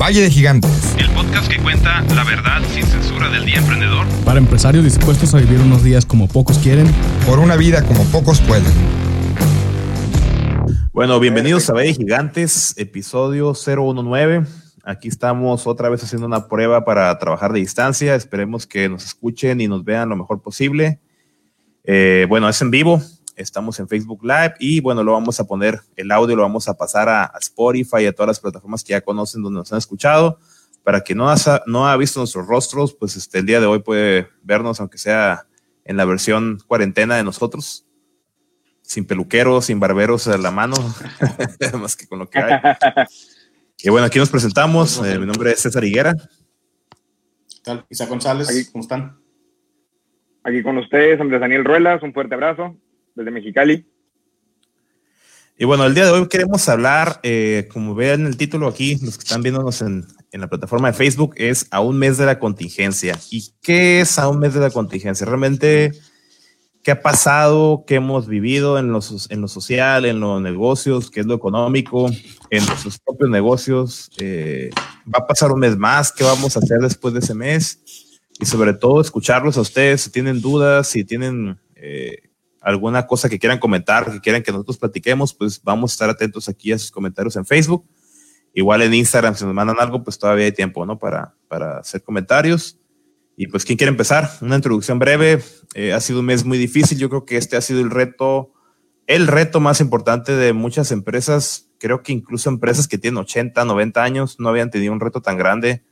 [0.00, 0.96] Valle de Gigantes.
[0.98, 4.06] El podcast que cuenta la verdad sin censura del día emprendedor.
[4.24, 6.86] Para empresarios dispuestos a vivir unos días como pocos quieren.
[7.26, 8.72] Por una vida como pocos pueden.
[10.94, 14.46] Bueno, bienvenidos a Valle de Gigantes, episodio 019.
[14.84, 18.14] Aquí estamos otra vez haciendo una prueba para trabajar de distancia.
[18.14, 20.98] Esperemos que nos escuchen y nos vean lo mejor posible.
[21.84, 23.02] Eh, bueno, es en vivo,
[23.36, 26.74] Estamos en Facebook Live y bueno, lo vamos a poner, el audio lo vamos a
[26.74, 30.38] pasar a, Spotify y a todas las plataformas que ya conocen donde nos han escuchado.
[30.82, 31.36] Para que no, ha,
[31.66, 35.46] no ha visto nuestros rostros, pues este, el día de hoy puede vernos, aunque sea
[35.84, 37.86] en la versión cuarentena de nosotros,
[38.80, 40.76] sin peluqueros, sin barberos a la mano,
[41.78, 42.60] más que con lo que hay.
[43.82, 45.02] Y bueno, aquí nos presentamos.
[45.06, 46.12] Eh, mi nombre es César Higuera.
[46.12, 47.86] ¿Qué tal?
[47.88, 49.18] Isa González, ¿cómo están?
[50.44, 52.76] Aquí con ustedes, Andrés Daniel Ruelas, un fuerte abrazo
[53.14, 53.86] desde Mexicali.
[55.60, 59.18] Y bueno, el día de hoy queremos hablar, eh, como vean el título aquí, los
[59.18, 63.18] que están viéndonos en, la plataforma de Facebook, es a un mes de la contingencia.
[63.30, 65.26] ¿Y qué es a un mes de la contingencia?
[65.26, 65.92] Realmente,
[66.82, 67.84] ¿qué ha pasado?
[67.86, 71.10] ¿Qué hemos vivido en lo, en lo social, en los negocios?
[71.10, 72.08] ¿Qué es lo económico?
[72.48, 74.10] En nuestros propios negocios.
[74.16, 74.70] Eh,
[75.06, 76.10] ¿Va a pasar un mes más?
[76.10, 77.82] ¿Qué vamos a hacer después de ese mes?
[78.40, 81.60] Y sobre todo, escucharlos a ustedes si tienen dudas, si tienen...
[81.74, 82.29] Eh,
[82.60, 86.48] alguna cosa que quieran comentar, que quieran que nosotros platiquemos, pues vamos a estar atentos
[86.48, 87.86] aquí a sus comentarios en Facebook.
[88.52, 90.98] Igual en Instagram, si nos mandan algo, pues todavía hay tiempo, ¿no?
[90.98, 92.78] Para, para hacer comentarios.
[93.36, 94.30] Y pues, ¿quién quiere empezar?
[94.42, 95.42] Una introducción breve.
[95.74, 96.98] Eh, ha sido un mes muy difícil.
[96.98, 98.52] Yo creo que este ha sido el reto,
[99.06, 101.70] el reto más importante de muchas empresas.
[101.78, 105.38] Creo que incluso empresas que tienen 80, 90 años no habían tenido un reto tan
[105.38, 105.84] grande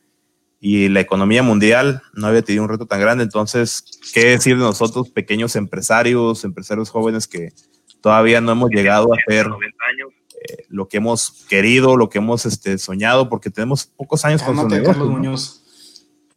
[0.60, 3.24] y la economía mundial no había tenido un reto tan grande.
[3.24, 7.52] Entonces, ¿qué decir de nosotros, pequeños empresarios, empresarios jóvenes que
[8.00, 12.78] todavía no hemos llegado a hacer eh, lo que hemos querido, lo que hemos este,
[12.78, 15.34] soñado, porque tenemos pocos años con su negocio.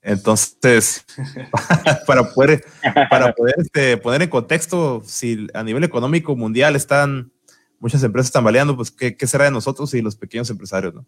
[0.04, 1.06] Entonces,
[2.08, 2.64] para poder,
[3.10, 7.32] para poder este, poner en contexto, si a nivel económico mundial están
[7.80, 11.06] muchas empresas tambaleando, pues ¿qué, qué será de nosotros y los pequeños empresarios, no?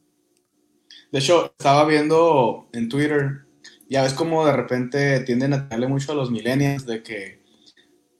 [1.13, 3.45] De hecho, estaba viendo en Twitter,
[3.87, 7.39] ya ves como de repente tienden a tenerle mucho a los millennials de que,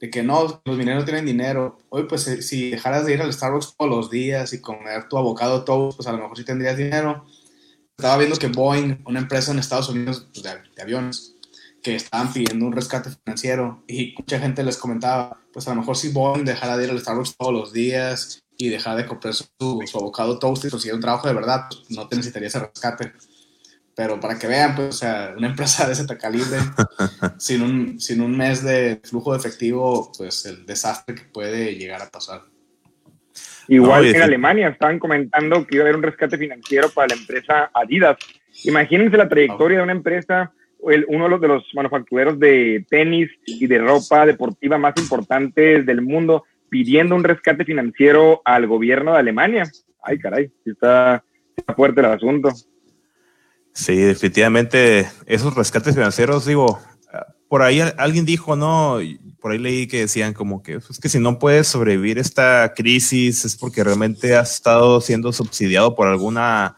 [0.00, 1.76] de que no, los millennials tienen dinero.
[1.88, 5.18] Oye, pues eh, si dejaras de ir al Starbucks todos los días y comer tu
[5.18, 7.24] abocado toast, pues a lo mejor sí tendrías dinero.
[7.98, 11.34] Estaba viendo que Boeing, una empresa en Estados Unidos pues, de, aviones,
[11.82, 15.96] que estaban pidiendo un rescate financiero y mucha gente les comentaba, pues a lo mejor
[15.96, 19.46] si Boeing dejara de ir al Starbucks todos los días y dejar de comprar su,
[19.58, 23.12] su abocado toast y conseguir un trabajo de verdad, pues no te necesitaría ese rescate.
[23.96, 26.58] Pero para que vean, pues, o sea, una empresa de ese calibre,
[27.38, 32.02] sin, un, sin un mes de flujo de efectivo, pues el desastre que puede llegar
[32.02, 32.42] a pasar.
[33.68, 37.14] Igual que en Alemania estaban comentando que iba a haber un rescate financiero para la
[37.14, 38.18] empresa Adidas.
[38.64, 40.52] Imagínense la trayectoria de una empresa,
[40.86, 45.86] el, uno de los, de los manufactureros de tenis y de ropa deportiva más importantes
[45.86, 49.70] del mundo, pidiendo un rescate financiero al gobierno de Alemania.
[50.02, 51.24] Ay, caray, está,
[51.76, 52.50] fuerte el asunto.
[53.72, 56.78] Sí, definitivamente esos rescates financieros, digo,
[57.48, 58.98] por ahí alguien dijo, no,
[59.40, 63.44] por ahí leí que decían como que es que si no puedes sobrevivir esta crisis
[63.44, 66.76] es porque realmente has estado siendo subsidiado por alguna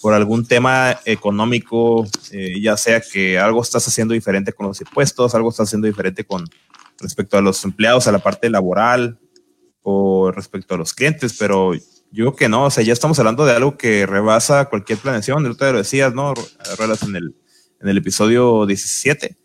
[0.00, 5.34] por algún tema económico, eh, ya sea que algo estás haciendo diferente con los impuestos,
[5.34, 6.44] algo estás haciendo diferente con,
[7.00, 9.18] respecto a los empleados, a la parte laboral
[9.82, 11.80] o respecto a los clientes, pero yo
[12.12, 15.54] creo que no, o sea, ya estamos hablando de algo que rebasa cualquier planeación, tú
[15.54, 16.34] te lo decías, ¿no?
[17.06, 17.34] En el,
[17.80, 19.36] en el episodio 17,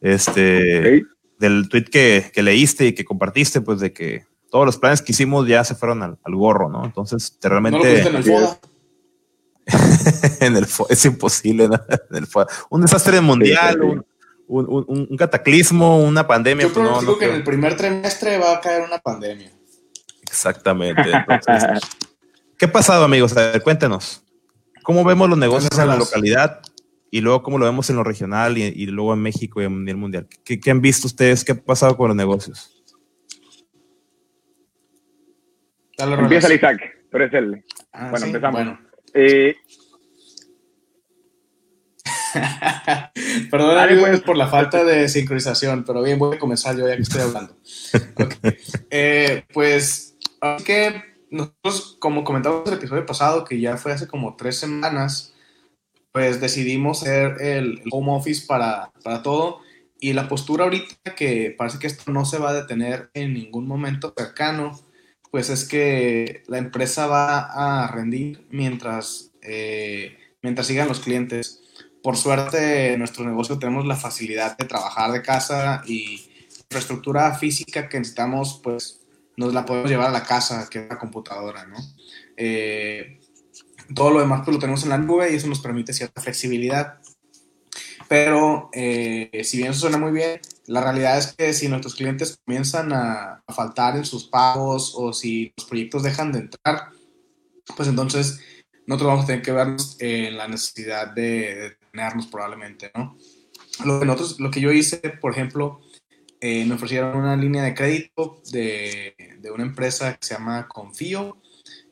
[0.00, 1.02] este,
[1.38, 5.12] del tweet que, que, leíste y que compartiste, pues de que todos los planes que
[5.12, 6.84] hicimos ya se fueron al, al gorro, ¿no?
[6.84, 8.06] Entonces, te realmente...
[8.06, 8.58] en el FODA.
[10.40, 11.78] en el es imposible, ¿no?
[12.10, 12.28] En el
[12.70, 14.04] Un desastre mundial,
[14.48, 16.66] un, un, un, cataclismo, una pandemia.
[16.66, 19.50] Yo pues, no, que en el primer trimestre va a caer una pandemia.
[20.22, 21.02] Exactamente.
[22.58, 23.36] ¿Qué ha pasado, amigos?
[23.36, 24.24] A ver, cuéntenos.
[24.82, 26.60] ¿Cómo vemos los negocios en la localidad
[27.10, 29.96] y luego cómo lo vemos en lo regional y, luego en México y a nivel
[29.96, 30.26] mundial?
[30.44, 31.44] ¿Qué, ¿Qué, han visto ustedes?
[31.44, 32.74] ¿Qué ha pasado con los negocios?
[35.98, 36.80] Empieza Isaac,
[37.10, 37.64] pero es el.
[37.92, 38.64] Ah, bueno, empezamos.
[38.64, 38.80] Bueno.
[39.14, 39.56] Eh,
[43.50, 44.20] Perdón pues.
[44.20, 47.56] por la falta de sincronización, pero bien, voy a comenzar yo ya que estoy hablando.
[48.90, 54.36] Eh, pues, aunque nosotros, como comentamos en el episodio pasado, que ya fue hace como
[54.36, 55.34] tres semanas,
[56.12, 59.60] pues decidimos hacer el, home office para, para todo.
[60.00, 63.66] Y la postura ahorita, que parece que esto no se va a detener en ningún
[63.66, 64.80] momento cercano,
[65.30, 71.62] pues es que la empresa va a rendir mientras eh, mientras sigan los clientes.
[72.02, 76.28] Por suerte, en nuestro negocio tenemos la facilidad de trabajar de casa y
[76.70, 79.00] infraestructura física que necesitamos, pues
[79.36, 81.76] nos la podemos llevar a la casa, que es la computadora, ¿no?
[82.36, 83.20] Eh,
[83.94, 86.98] todo lo demás pues lo tenemos en la nube y eso nos permite cierta flexibilidad.
[88.08, 92.38] Pero eh, si bien eso suena muy bien, la realidad es que si nuestros clientes
[92.44, 96.90] comienzan a, faltar en sus pagos o si los proyectos dejan de entrar,
[97.76, 98.40] pues entonces
[98.86, 101.77] nosotros vamos a tener que vernos en la necesidad de,
[102.30, 103.16] probablemente, ¿no?
[103.84, 105.80] Lo que, nosotros, lo que yo hice, por ejemplo,
[106.40, 111.36] eh, me ofrecieron una línea de crédito de, de, una empresa que se llama Confío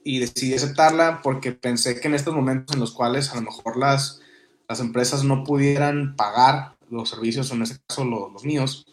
[0.05, 3.77] y decidí aceptarla porque pensé que en estos momentos en los cuales a lo mejor
[3.77, 4.21] las,
[4.69, 8.87] las empresas no pudieran pagar los servicios, en este caso los, los míos,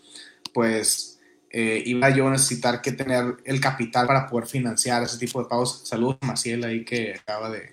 [0.53, 1.13] pues
[1.55, 5.47] eh, iba yo a necesitar que tener el capital para poder financiar ese tipo de
[5.47, 5.87] pagos.
[5.87, 7.71] Saludos a Maciel ahí que acaba de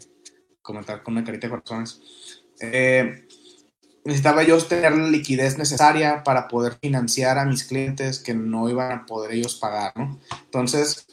[0.60, 2.02] comentar con una carita de corazones.
[2.60, 3.26] Eh,
[4.04, 8.92] necesitaba yo tener la liquidez necesaria para poder financiar a mis clientes que no iban
[8.92, 10.18] a poder ellos pagar, ¿no?
[10.44, 11.06] Entonces,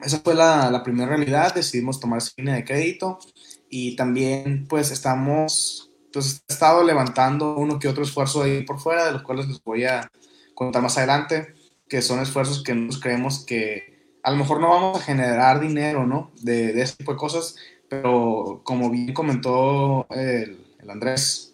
[0.00, 3.18] esa fue la, la primera realidad, decidimos tomar esa línea de crédito
[3.68, 9.06] y también pues estamos, pues he estado levantando uno que otro esfuerzo ahí por fuera,
[9.06, 10.10] de los cuales les voy a
[10.54, 11.54] contar más adelante,
[11.88, 16.06] que son esfuerzos que nos creemos que a lo mejor no vamos a generar dinero,
[16.06, 16.32] ¿no?
[16.40, 17.56] De, de ese tipo de cosas,
[17.88, 21.53] pero como bien comentó el, el Andrés,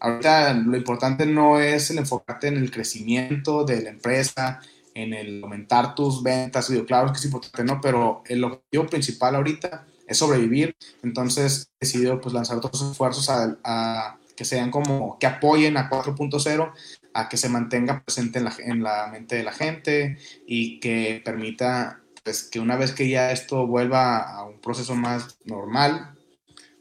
[0.00, 4.60] ahorita lo importante no es el enfocarte en el crecimiento de la empresa,
[4.94, 7.80] en el aumentar tus ventas, digo, claro que es importante, ¿no?
[7.80, 14.16] Pero el objetivo principal ahorita es sobrevivir, entonces he decidido pues lanzar otros esfuerzos a,
[14.36, 16.72] que sean como, que apoyen a 4.0,
[17.12, 21.20] a que se mantenga presente en la, en la mente de la gente y que
[21.24, 26.14] permita pues que una vez que ya esto vuelva a un proceso más normal,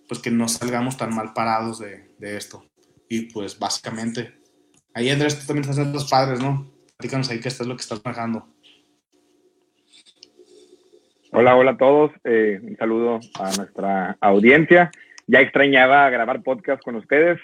[0.07, 2.68] pues que no salgamos tan mal parados de, de esto.
[3.11, 4.33] Y pues básicamente,
[4.93, 6.71] ahí Andrés, tú también estás en los padres, ¿no?
[6.95, 8.47] Platícanos ahí qué es lo que estás trabajando.
[11.31, 12.11] Hola, hola a todos.
[12.23, 14.91] Eh, un saludo a nuestra audiencia.
[15.25, 17.39] Ya extrañaba grabar podcast con ustedes,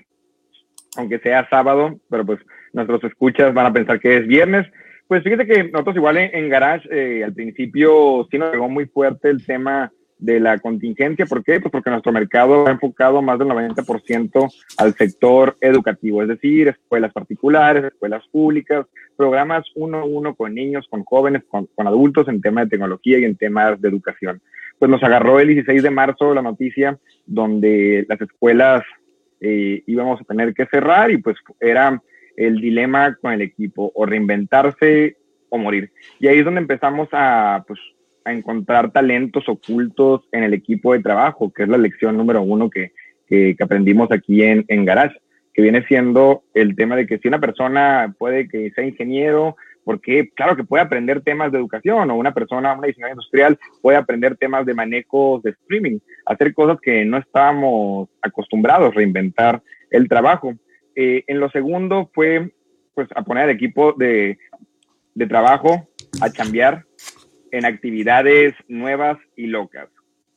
[0.97, 2.39] aunque sea sábado, pero pues
[2.73, 4.67] nuestros escuchas van a pensar que es viernes.
[5.07, 9.29] Pues fíjate que nosotros igual en, Garage eh, al principio sí nos pegó muy fuerte
[9.29, 11.25] el tema de la contingencia.
[11.25, 11.59] ¿Por qué?
[11.59, 17.12] Pues porque nuestro mercado ha enfocado más del 90% al sector educativo, es decir, escuelas
[17.12, 18.85] particulares, escuelas públicas,
[19.17, 23.25] programas uno a uno con niños, con jóvenes, con, adultos en temas de tecnología y
[23.25, 24.41] en temas de educación.
[24.79, 28.83] Pues nos agarró el 16 de marzo la noticia donde las escuelas
[29.39, 32.01] eh, íbamos a tener que cerrar y pues era
[32.35, 35.17] el dilema con el equipo, o reinventarse
[35.50, 35.91] o morir.
[36.19, 37.79] Y ahí es donde empezamos a, pues,
[38.25, 42.69] a encontrar talentos ocultos en el equipo de trabajo, que es la lección número uno
[42.69, 42.92] que,
[43.27, 45.16] que, aprendimos aquí en, en Garage,
[45.54, 49.56] que viene siendo el tema de que si una persona puede que sea ingeniero,
[49.86, 53.98] porque claro que puede aprender temas de educación o una persona, una diseñadora industrial puede
[53.98, 59.62] aprender temas de manejo de streaming, hacer cosas que no estábamos acostumbrados, reinventar
[59.92, 60.56] el trabajo.
[60.95, 62.51] Eh, en lo segundo fue
[62.95, 64.39] pues a poner al equipo de,
[65.13, 65.88] de trabajo
[66.22, 66.86] a cambiar
[67.51, 69.89] en actividades nuevas y locas.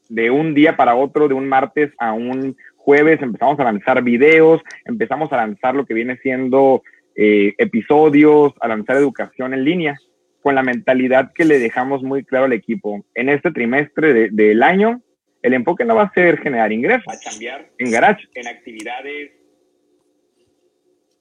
[0.09, 4.63] De un día para otro, de un martes a un jueves, empezamos a lanzar videos,
[4.85, 6.83] empezamos a lanzar lo que viene siendo
[7.15, 9.99] eh, episodios, a lanzar educación en línea,
[10.41, 13.05] con la mentalidad que le dejamos muy claro al equipo.
[13.15, 15.03] En este trimestre del año,
[15.43, 19.33] el enfoque no va a ser generar ingresos, a cambiar en garage, en actividades.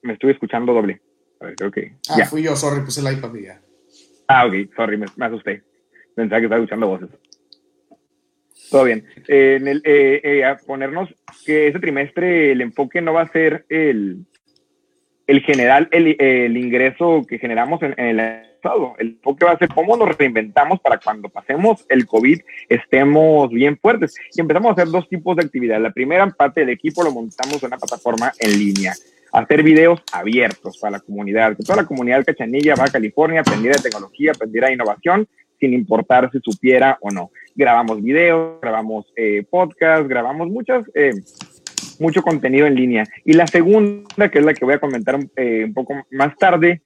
[0.02, 1.02] Me estuve escuchando doble.
[1.40, 1.92] A ver, creo que.
[2.08, 3.60] Ah, fui yo, sorry, puse el iPad ya.
[4.28, 5.67] Ah, ok, sorry, me, me asusté
[6.18, 7.08] pensaba que estaba escuchando voces.
[8.70, 9.04] Todo bien.
[9.28, 11.08] Eh, en el, eh, eh, a ponernos
[11.46, 14.26] que ese trimestre el enfoque no va a ser el,
[15.26, 18.94] el general, el, el ingreso que generamos en, el estado.
[18.98, 23.78] El enfoque va a ser cómo nos reinventamos para cuando pasemos el COVID estemos bien
[23.78, 24.14] fuertes.
[24.34, 25.80] Y empezamos a hacer dos tipos de actividad.
[25.80, 28.92] La primera parte del equipo lo montamos en una plataforma en línea
[29.30, 33.82] hacer videos abiertos para la comunidad, que toda la comunidad Cachanilla, a California, aprendiera de
[33.82, 37.30] tecnología, aprendiera de innovación sin importar si supiera o no.
[37.54, 41.12] Grabamos videos, grabamos eh, podcasts, grabamos muchas, eh,
[41.98, 43.04] mucho contenido en línea.
[43.24, 46.82] Y la segunda, que es la que voy a comentar eh, un poco más tarde,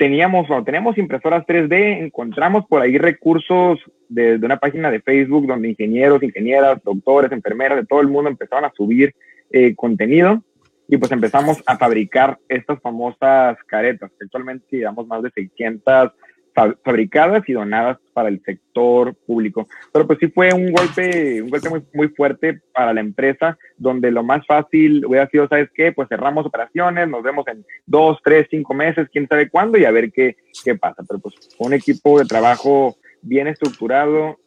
[0.00, 5.68] teníamos, o tenemos impresoras 3D, encontramos por ahí recursos de, una página de Facebook donde
[5.68, 9.14] ingenieros, ingenieras, doctores, enfermeras de todo el mundo empezaron a subir
[9.50, 10.42] eh, contenido
[10.88, 14.10] y pues empezamos a fabricar estas famosas caretas.
[14.20, 16.12] Actualmente llevamos más de 600
[16.54, 19.68] fabricadas y donadas para el sector público.
[19.92, 24.10] Pero pues sí fue un golpe, un golpe muy, muy fuerte para la empresa, donde
[24.10, 25.92] lo más fácil hubiera sido, ¿sabes qué?
[25.92, 29.90] Pues cerramos operaciones, nos vemos en dos, tres, cinco meses, quién sabe cuándo, y a
[29.90, 31.02] ver qué, qué pasa.
[31.08, 34.38] Pero pues un equipo de trabajo bien estructurado,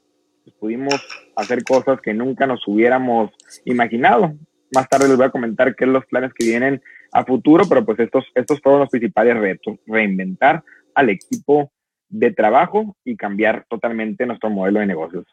[0.44, 0.96] pues, pudimos
[1.36, 3.32] hacer cosas que nunca nos hubiéramos
[3.66, 4.34] imaginado.
[4.74, 6.82] Más tarde les voy a comentar qué son los planes que vienen
[7.12, 10.64] a futuro, pero pues estos, estos fueron los principales retos, reinventar
[10.96, 11.72] al equipo
[12.14, 15.26] de trabajo y cambiar totalmente nuestro modelo de negocios.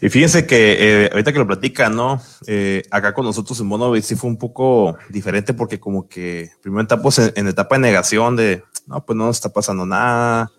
[0.00, 2.20] Y fíjense que eh, ahorita que lo platican, ¿no?
[2.46, 6.82] Eh, acá con nosotros en Monovit sí fue un poco diferente porque como que primero
[6.82, 10.50] estamos en, etapa de negación de, no, pues no nos está pasando nada,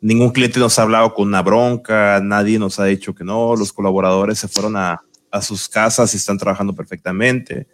[0.00, 3.72] ningún cliente nos ha hablado con una bronca, nadie nos ha dicho que no, los
[3.72, 5.00] colaboradores se fueron a,
[5.30, 7.68] a sus casas y están trabajando perfectamente.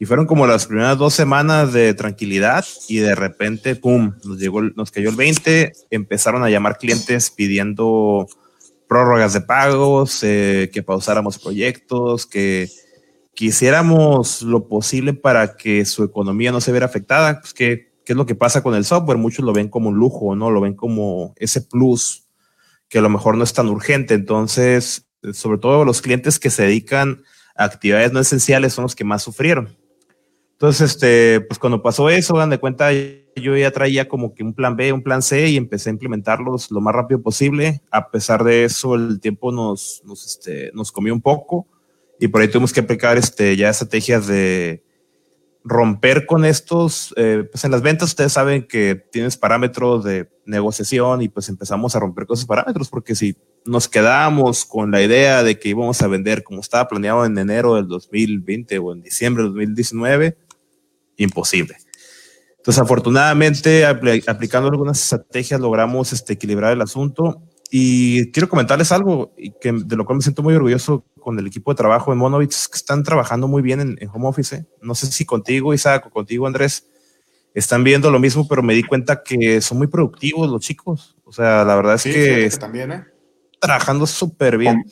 [0.00, 4.62] Y fueron como las primeras dos semanas de tranquilidad y de repente, ¡pum!, nos, llegó,
[4.62, 8.26] nos cayó el 20, empezaron a llamar clientes pidiendo
[8.88, 12.68] prórrogas de pagos, eh, que pausáramos proyectos, que
[13.34, 17.40] quisiéramos lo posible para que su economía no se viera afectada.
[17.40, 19.18] Pues, ¿qué, ¿Qué es lo que pasa con el software?
[19.18, 20.50] Muchos lo ven como un lujo, ¿no?
[20.50, 22.26] Lo ven como ese plus
[22.88, 24.14] que a lo mejor no es tan urgente.
[24.14, 27.22] Entonces, sobre todo los clientes que se dedican
[27.56, 29.76] a actividades no esenciales son los que más sufrieron.
[30.54, 34.54] Entonces, este, pues cuando pasó eso, dan de cuenta, yo ya traía como que un
[34.54, 37.82] plan B, un plan C y empecé a implementarlos lo más rápido posible.
[37.90, 41.66] A pesar de eso, el tiempo nos, nos, este, nos comió un poco
[42.20, 44.84] y por ahí tuvimos que aplicar este, ya estrategias de
[45.64, 51.22] romper con estos, eh, pues en las ventas ustedes saben que tienes parámetros de negociación
[51.22, 53.34] y pues empezamos a romper con esos parámetros porque si
[53.64, 57.76] nos quedamos con la idea de que íbamos a vender como estaba planeado en enero
[57.76, 60.36] del 2020 o en diciembre del 2019,
[61.16, 61.76] imposible.
[62.64, 67.42] Entonces, afortunadamente, aplicando algunas estrategias, logramos este, equilibrar el asunto.
[67.70, 71.72] Y quiero comentarles algo que, de lo cual me siento muy orgulloso con el equipo
[71.72, 74.56] de trabajo en Monovitz, que están trabajando muy bien en, home office.
[74.56, 74.66] ¿eh?
[74.80, 76.86] No sé si contigo, Isaac, o contigo, Andrés,
[77.52, 81.16] están viendo lo mismo, pero me di cuenta que son muy productivos los chicos.
[81.24, 83.04] O sea, la verdad es que, también, ¿eh?
[83.60, 84.84] trabajando súper bien.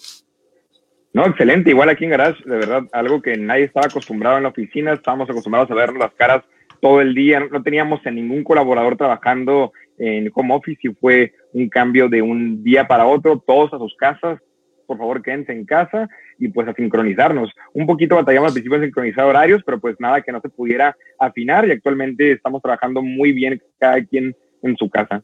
[1.15, 1.71] No, excelente.
[1.71, 4.95] Igual aquí en Garage, de verdad, algo que nadie estaba acostumbrado en la oficina.
[4.95, 6.43] Estábamos acostumbrados a ver las caras
[6.81, 7.41] todo el día.
[7.41, 12.65] No teníamos a ningún colaborador trabajando en home office y fue un cambio de un
[12.65, 14.41] día para otro, todos a sus casas.
[14.87, 17.53] Por favor, quédense en casa y pues a sincronizarnos.
[17.75, 20.97] Un poquito batallamos al principio en sincronizar horarios, pero pues nada que no se pudiera
[21.19, 25.23] afinar y actualmente estamos trabajando muy bien cada quien en su casa.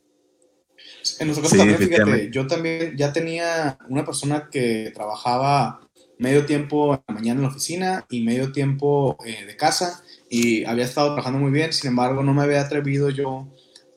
[1.20, 5.80] En nuestro caso también, fíjate, yo también ya tenía una persona que trabajaba
[6.18, 10.64] medio tiempo en la mañana en la oficina y medio tiempo eh, de casa y
[10.64, 13.48] había estado trabajando muy bien, sin embargo no me había atrevido yo,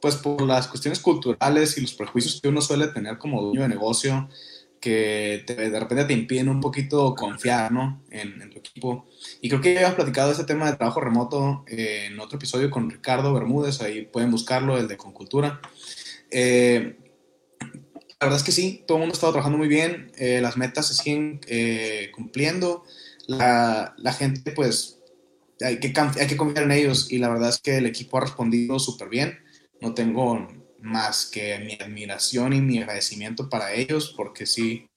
[0.02, 3.70] pues por las cuestiones culturales y los prejuicios que uno suele tener como dueño de
[3.70, 4.30] negocio,
[4.80, 8.02] que de repente te impiden un poquito confiar ¿no?
[8.10, 9.08] en, tu equipo.
[9.40, 12.72] Y creo que ya habíamos platicado ese tema de trabajo remoto eh, en otro episodio
[12.72, 15.62] con Ricardo Bermúdez, ahí pueden buscarlo, el de Concultura.
[16.32, 16.98] Eh,
[18.22, 20.56] la verdad es que sí, todo el mundo ha estado trabajando muy bien, eh, las
[20.56, 22.84] metas se siguen eh, cumpliendo,
[23.28, 25.00] la, la, gente pues
[25.60, 28.22] hay que, hay que confiar en ellos y la verdad es que el equipo ha
[28.22, 29.40] respondido súper bien,
[29.82, 30.48] no tengo
[30.80, 34.88] más que mi admiración y mi agradecimiento para ellos porque sí,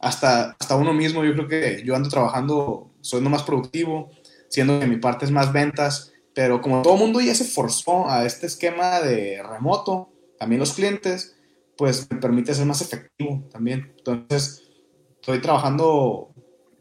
[0.00, 4.10] hasta, hasta uno mismo yo creo que yo ando trabajando, soy más productivo,
[4.48, 8.08] siendo que mi parte es más ventas, pero como todo el mundo ya se forzó
[8.08, 11.36] a este esquema de remoto, también los clientes,
[11.76, 13.92] pues me permite ser más efectivo también.
[13.98, 14.70] Entonces,
[15.20, 16.32] estoy trabajando,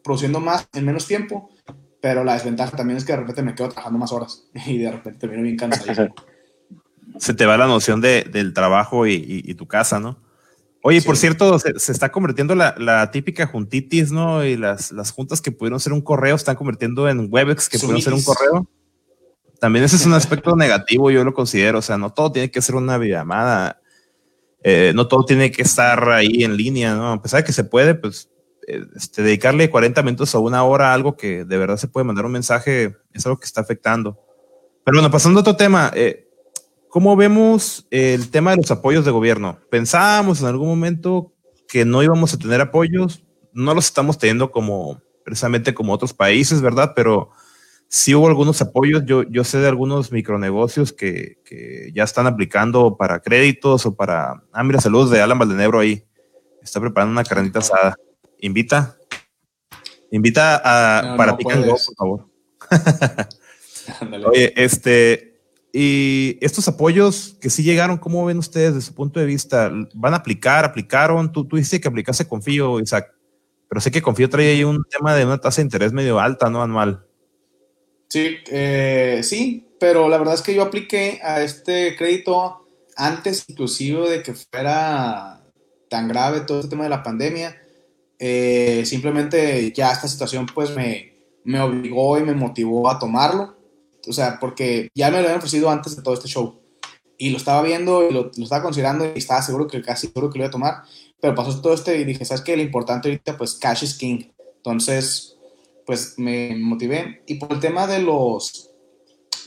[0.02, 1.50] produciendo más en menos tiempo,
[2.02, 4.90] pero la desventaja también es que de repente me quedo trabajando más horas y de
[4.90, 6.08] repente termino bien cansado.
[7.18, 10.22] Se te va la noción de, del trabajo y, y, tu casa, ¿no?
[10.82, 14.46] Oye, por cierto, se, se, está convirtiendo la, la, típica juntitis, ¿no?
[14.46, 18.02] Y las, las juntas que pudieron ser un correo están convirtiendo en Webex que pudieron
[18.02, 18.70] ser un correo.
[19.60, 21.80] También ese es un aspecto negativo, yo lo considero.
[21.80, 23.82] O sea, no todo tiene que ser una videollamada.
[24.64, 27.12] Eh, no todo tiene que estar ahí en línea, ¿no?
[27.12, 28.30] A pesar de que se puede, pues,
[28.68, 32.04] eh, este, dedicarle 40 minutos o una hora a algo que de verdad se puede
[32.04, 34.20] mandar un mensaje es algo que está afectando.
[34.84, 36.28] Pero bueno, pasando a otro tema, eh,
[36.90, 39.60] ¿cómo vemos el tema de los apoyos de gobierno?
[39.70, 41.34] Pensábamos en algún momento
[41.68, 43.24] que no íbamos a tener apoyos,
[43.54, 46.94] no los estamos teniendo como precisamente como otros países, ¿verdad?
[46.96, 47.30] Pero
[47.90, 49.04] sí hubo algunos apoyos.
[49.06, 54.44] Yo, yo sé de algunos micronegocios que, que, ya están aplicando para créditos o para.
[54.54, 56.06] Ah, mira, saludos de Alan Valdenebro ahí.
[56.62, 57.96] Está preparando una carnita asada.
[58.40, 58.96] Invita.
[60.12, 62.30] Invita a para no por favor.
[64.32, 65.42] Oye, este.
[65.74, 69.72] y estos apoyos que sí llegaron, ¿cómo ven ustedes desde su punto de vista?
[69.94, 70.66] ¿Van a aplicar?
[70.66, 71.32] ¿Aplicaron?
[71.32, 73.12] Tú, tú dices que aplicaste Confío, Isaac,
[73.68, 76.50] pero sé que Confío trae ahí un tema de una tasa de interés medio alta,
[76.50, 76.62] ¿no?
[76.62, 77.09] Anual.
[78.10, 84.10] Sí, eh, sí, pero la verdad es que yo apliqué a este crédito antes inclusive
[84.10, 85.44] de que fuera
[85.90, 87.62] tan grave todo este tema de la pandemia.
[88.18, 91.14] Eh, simplemente ya esta situación pues me,
[91.46, 93.60] me obligó y me motivó a tomarlo
[94.08, 96.60] o sea, porque ya me lo habían ofrecido antes de todo este show.
[97.18, 100.40] Y lo estaba viendo y lo, estaba considerando y estaba seguro que casi seguro que
[100.40, 100.84] lo iba a tomar.
[101.22, 102.56] Pero pasó todo este y dije, ¿sabes qué?
[102.56, 104.32] Lo importante ahorita, pues, cash is king.
[104.58, 105.38] Entonces,
[105.90, 107.24] pues, me motivé.
[107.26, 108.70] Y por el tema de los,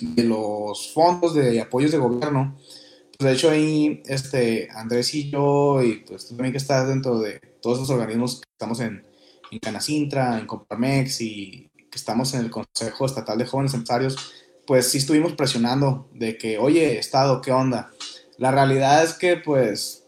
[0.01, 2.57] de los fondos de apoyos de gobierno,
[3.17, 7.21] pues, de hecho, ahí, este, Andrés y yo, y pues tú también que estás dentro
[7.21, 9.07] de todos esos organismos que estamos en,
[9.53, 14.17] en Canacintra, en Comparmex y que estamos en el Consejo Estatal de Jóvenes Empresarios,
[14.67, 17.93] pues sí estuvimos presionando de que, oye, Estado, ¿qué onda?
[18.37, 20.02] La realidad es que pues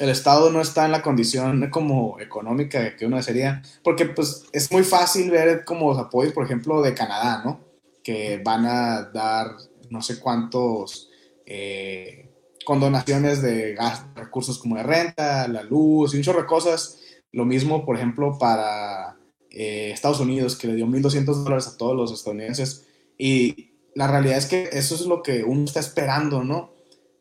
[0.00, 4.72] el Estado no está en la condición como económica que uno desearía, porque pues es
[4.72, 7.60] muy fácil ver como los apoyos, por ejemplo, de Canadá, ¿no?
[8.02, 9.56] Que van a dar
[9.90, 11.10] no sé cuántos
[11.44, 12.30] eh,
[12.64, 13.76] condonaciones de
[14.14, 16.98] recursos como de renta, la luz y un chorro de cosas.
[17.32, 19.18] Lo mismo, por ejemplo, para
[19.50, 22.86] eh, Estados Unidos, que le dio 1.200 dólares a todos los estadounidenses.
[23.18, 26.72] Y la realidad es que eso es lo que uno está esperando, ¿no?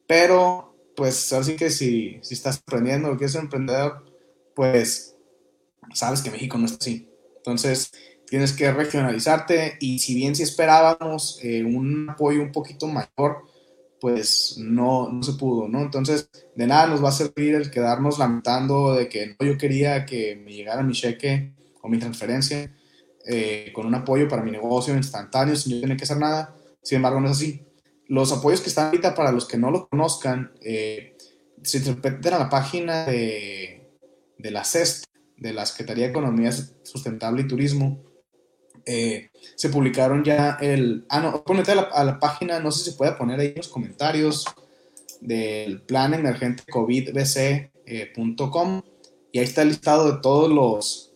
[0.07, 0.68] Pero,
[0.99, 4.03] pues, así que si, si estás emprendiendo o quieres ser emprendedor,
[4.53, 5.15] pues,
[5.93, 7.09] sabes que México no es así.
[7.37, 7.93] Entonces,
[8.27, 13.45] tienes que regionalizarte y si bien si esperábamos eh, un apoyo un poquito mayor,
[14.01, 15.81] pues no, no se pudo, ¿no?
[15.81, 20.05] Entonces, de nada nos va a servir el quedarnos lamentando de que no, yo quería
[20.05, 22.75] que me llegara mi cheque o mi transferencia
[23.25, 26.97] eh, con un apoyo para mi negocio instantáneo sin yo tener que hacer nada sin
[26.97, 27.65] embargo, no es así.
[28.09, 31.15] Los apoyos que están ahorita, para los que no lo conozcan, eh,
[31.63, 33.89] se interpretan a la página de,
[34.37, 35.05] de la CEST,
[35.37, 38.03] de la Secretaría de Economía Sustentable y Turismo.
[38.85, 41.05] Eh, se publicaron ya el...
[41.09, 43.67] Ah, no, ponete a la, página, no sé si se puede poner ahí en los
[43.67, 44.45] comentarios
[45.21, 48.81] del plan emergente covidbc.com
[49.31, 51.13] y ahí está el listado de todos los,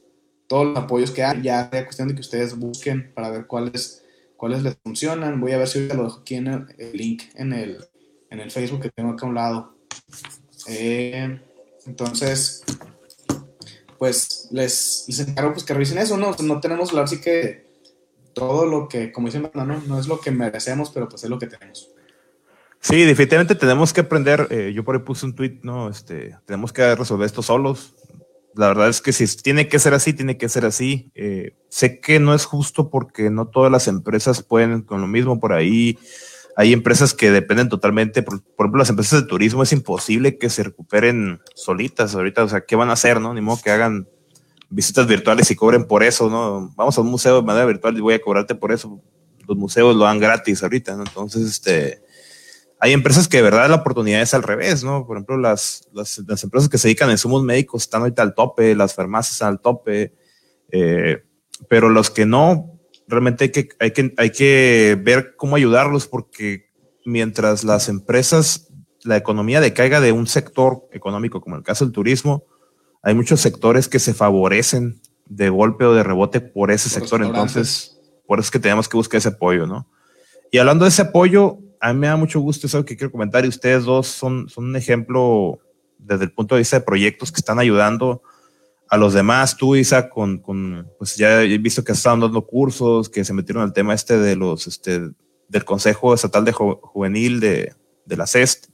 [0.48, 1.42] todos los apoyos que hay.
[1.42, 4.03] Ya es cuestión de que ustedes busquen para ver cuáles
[4.44, 5.40] cuáles les funcionan.
[5.40, 7.78] Voy a ver si ahorita lo dejo aquí en el, link en el,
[8.30, 9.78] en el, Facebook que tengo acá a un lado.
[10.68, 11.40] Eh,
[11.86, 12.62] entonces,
[13.98, 16.36] pues les, les encargo pues, que revisen eso, ¿no?
[16.42, 17.72] No tenemos, la sí que
[18.34, 21.40] todo lo que, como dicen, no, no es lo que merecemos, pero pues es lo
[21.40, 21.90] que tenemos.
[22.82, 24.50] Sí, definitivamente tenemos que aprender.
[24.50, 25.88] Eh, yo por ahí puse un tweet, ¿no?
[25.88, 27.96] Este, tenemos que resolver esto solos
[28.56, 31.12] la verdad es que si tiene que ser así, tiene que ser así.
[31.16, 35.40] Eh, sé que no es justo porque no todas las empresas pueden con lo mismo
[35.40, 35.98] por ahí.
[36.56, 40.64] Hay empresas que dependen totalmente, por, ejemplo, las empresas de turismo es imposible que se
[40.64, 42.44] recuperen solitas ahorita.
[42.44, 43.34] O sea, ¿qué van a hacer, no?
[43.34, 44.08] Ni modo que hagan
[44.70, 46.72] visitas virtuales y cobren por eso, ¿no?
[46.76, 49.02] Vamos a un museo de manera virtual y voy a cobrarte por eso.
[49.48, 51.04] Los museos lo dan gratis ahorita, ¿no?
[51.04, 52.03] Entonces, este,
[52.84, 55.08] hay empresas que de verdad la oportunidad es al revés, ¿no?
[55.08, 58.76] Por ejemplo, las, las, empresas que se dedican a insumos médicos están ahorita al tope,
[58.76, 60.14] las farmacias están al tope,
[60.70, 61.24] eh,
[61.70, 66.74] pero los que no, realmente hay que, hay, que, hay que ver cómo ayudarlos porque
[67.06, 68.68] mientras las empresas,
[69.06, 72.44] la economía decaiga de un sector económico, como el caso del turismo,
[73.02, 77.98] hay muchos sectores que se favorecen de golpe o de rebote por ese sector, entonces
[78.28, 79.88] por eso es que tenemos que buscar ese apoyo, ¿no?
[80.52, 83.44] Y hablando de ese apoyo, a mí me da mucho gusto eso que quiero comentar
[83.44, 85.60] y ustedes dos son, son un ejemplo
[85.98, 88.24] desde el punto de vista de proyectos que están ayudando
[88.88, 89.58] a los demás.
[89.58, 93.64] Tú, Isa, con, con pues ya he visto que estado dando cursos, que se metieron
[93.64, 95.10] al tema este de los, este,
[95.50, 97.74] del Consejo Estatal de Juvenil de,
[98.06, 98.70] de la CEST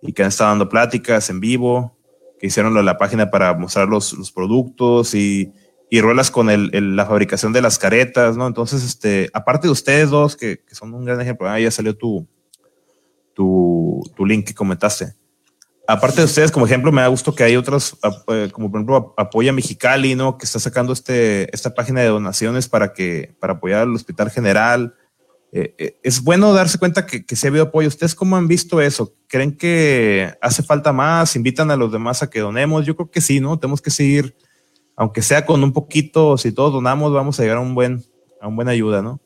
[0.00, 1.98] y que han estado dando pláticas en vivo,
[2.38, 5.52] que hicieron la página para mostrar los, los productos y
[5.90, 8.48] y ruelas con el, la fabricación de las caretas, ¿no?
[8.48, 11.96] Entonces, este, aparte de ustedes dos, que, que son un gran ejemplo, ah, ya salió
[11.96, 12.26] tu,
[14.12, 15.14] tu, link que comentaste.
[15.86, 19.14] Aparte de ustedes, como ejemplo, me da gusto que hay otros, eh, como por ejemplo
[19.18, 20.38] Apoya Mexicali, ¿no?
[20.38, 24.94] Que está sacando este, esta página de donaciones para, que, para apoyar al Hospital General.
[25.52, 27.86] Eh, eh, es bueno darse cuenta que, que se ha habido apoyo.
[27.86, 29.14] ¿Ustedes cómo han visto eso?
[29.28, 31.36] ¿Creen que hace falta más?
[31.36, 32.86] ¿Invitan a los demás a que donemos?
[32.86, 33.58] Yo creo que sí, ¿no?
[33.58, 34.34] Tenemos que seguir,
[34.96, 38.02] aunque sea con un poquito, si todos donamos, vamos a llegar a un buen,
[38.40, 39.20] a un buena ayuda, ¿no?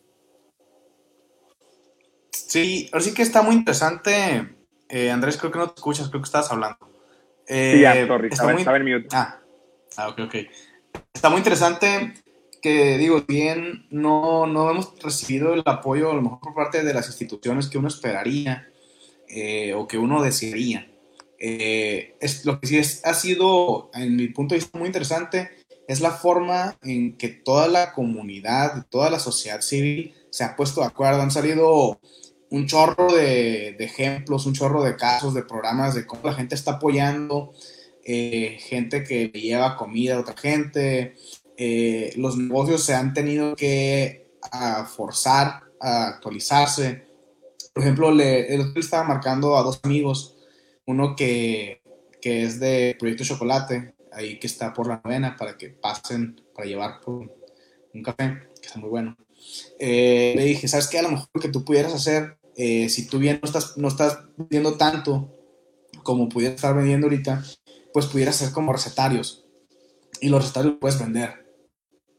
[2.49, 4.58] Sí, ahora sí que está muy interesante.
[4.89, 6.79] Eh, Andrés, creo que no te escuchas, creo que estabas hablando.
[7.47, 8.63] Eh, sí, ya, sorry, está muy...
[8.63, 9.09] en mute.
[9.13, 9.41] Ah,
[9.97, 10.35] ah, ok, ok.
[11.13, 12.15] Está muy interesante
[12.61, 16.95] que digo, bien, no, no hemos recibido el apoyo a lo mejor por parte de
[16.95, 18.69] las instituciones que uno esperaría
[19.29, 20.91] eh, o que uno desearía.
[21.39, 25.51] Eh, es, lo que sí es, ha sido, en mi punto de vista, muy interesante,
[25.87, 30.81] es la forma en que toda la comunidad, toda la sociedad civil se ha puesto
[30.81, 31.23] de acuerdo.
[31.23, 32.01] Han salido
[32.51, 36.55] un chorro de, de ejemplos, un chorro de casos, de programas, de cómo la gente
[36.55, 37.53] está apoyando,
[38.05, 41.15] eh, gente que lleva comida a otra gente,
[41.59, 44.31] eh, los negocios se han tenido que
[44.97, 47.07] forzar a actualizarse.
[47.75, 50.39] Por ejemplo, el otro estaba marcando a dos amigos,
[50.87, 51.83] uno que,
[52.23, 56.67] que, es de Proyecto Chocolate, ahí que está por la novena, para que pasen para
[56.67, 59.17] llevar un café, que está muy bueno.
[59.79, 60.99] Eh, le dije, ¿sabes qué?
[60.99, 63.87] A lo mejor lo que tú pudieras hacer, eh, si tú bien no estás, no
[63.87, 65.33] estás vendiendo tanto
[66.03, 67.45] como pudieras estar vendiendo ahorita,
[67.93, 69.47] pues pudieras ser como recetarios.
[70.21, 71.55] Y los recetarios puedes vender.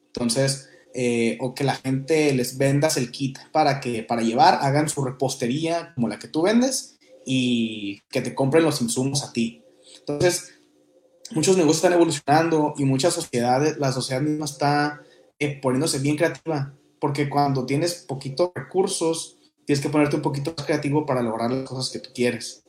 [0.08, 4.88] Entonces, eh, o que la gente les vendas el kit para que para llevar, hagan
[4.88, 9.62] su repostería como la que tú vendes y que te compren los insumos a ti.
[10.00, 10.54] Entonces,
[11.32, 15.02] muchos negocios están evolucionando y muchas sociedades, la sociedad misma está
[15.38, 19.39] eh, poniéndose bien creativa, porque cuando tienes poquitos recursos,
[19.70, 22.64] tienes que ponerte un poquito más creativo para lograr las cosas que tú quieres.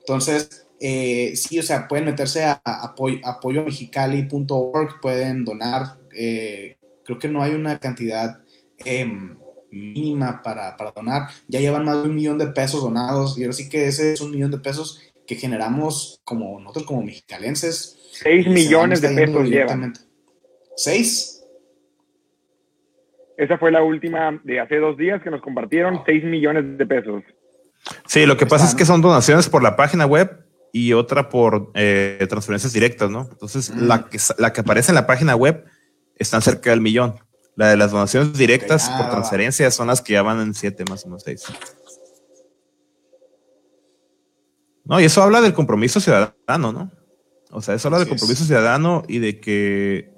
[0.00, 7.28] Entonces, eh, sí, o sea, pueden meterse a, apoyo, apoyomexicali.org, pueden donar eh, creo que
[7.28, 8.42] no hay una cantidad
[8.76, 9.38] em,
[9.70, 11.30] mínima para, donar.
[11.48, 14.20] Ya llevan más de un millón de pesos donados y ahora sí que ese es
[14.20, 17.96] un millón de pesos que generamos como nosotros como mexicalenses.
[18.12, 19.94] Seis millones de pesos llevan.
[20.76, 21.33] ¿Seis?
[23.36, 27.22] Esa fue la última de hace dos días que nos compartieron, seis millones de pesos.
[28.06, 31.70] Sí, lo que pasa es que son donaciones por la página web y otra por
[31.74, 33.28] eh, transferencias directas, ¿no?
[33.30, 34.04] Entonces, la, mm.
[34.08, 35.64] que, la que aparece en la página web
[36.16, 37.14] están cerca del millón.
[37.56, 41.04] La de las donaciones directas por transferencia son las que ya van en siete más
[41.04, 41.44] o menos seis.
[44.84, 46.90] No, y eso habla del compromiso ciudadano, ¿no?
[47.50, 50.13] O sea, eso habla del compromiso ciudadano y de que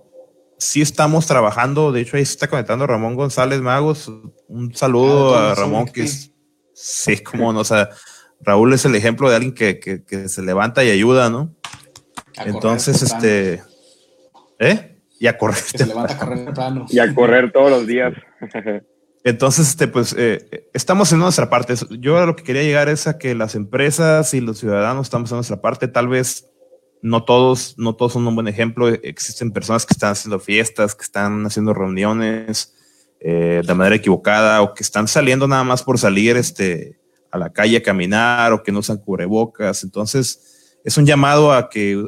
[0.59, 1.92] sí estamos trabajando.
[1.92, 4.11] De hecho, ahí se está conectando Ramón González Magos.
[4.49, 6.33] Un saludo ah, a Ramón, que es,
[6.75, 7.90] sí, como no, o sea,
[8.40, 11.55] Raúl es el ejemplo de alguien que, que se levanta y ayuda, ¿no?
[12.45, 13.62] Entonces, este,
[14.59, 14.99] ¿eh?
[15.19, 15.57] y a correr.
[15.57, 16.87] se levanta a correr temprano.
[16.88, 18.12] Y a correr todos los días.
[19.25, 21.75] Entonces, este, pues, eh, estamos en nuestra parte.
[21.99, 25.31] Yo a lo que quería llegar es a que las empresas y los ciudadanos estamos
[25.31, 25.88] en nuestra parte.
[25.88, 26.49] Tal vez
[27.02, 28.88] no todos, no todos son un buen ejemplo.
[28.88, 32.74] Existen personas que están haciendo fiestas, que están haciendo reuniones
[33.20, 36.98] eh, de manera equivocada o que están saliendo nada más por salir este,
[37.30, 39.85] a la calle a caminar o que no usan cubrebocas.
[39.85, 42.04] Entonces, es un llamado a que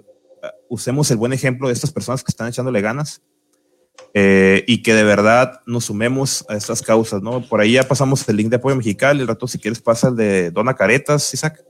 [0.69, 3.23] usemos el buen ejemplo de estas personas que están echándole ganas
[4.15, 7.47] eh, y que de verdad nos sumemos a estas causas, ¿no?
[7.47, 10.17] Por ahí ya pasamos el link de apoyo mexicano, el rato si quieres pasa el
[10.17, 11.65] de Dona Caretas, Isaac.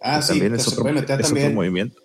[0.00, 1.54] Ah, sí, es otro, también.
[1.54, 2.00] movimiento.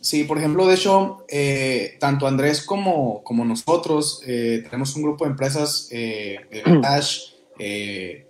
[0.00, 5.24] Sí, por ejemplo, de hecho, eh, tanto Andrés como, como nosotros eh, tenemos un grupo
[5.24, 6.38] de empresas, eh,
[6.82, 7.32] Dash,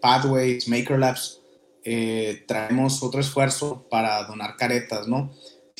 [0.00, 1.40] Pathways, Maker Labs,
[2.46, 5.30] traemos otro esfuerzo para donar caretas, ¿no?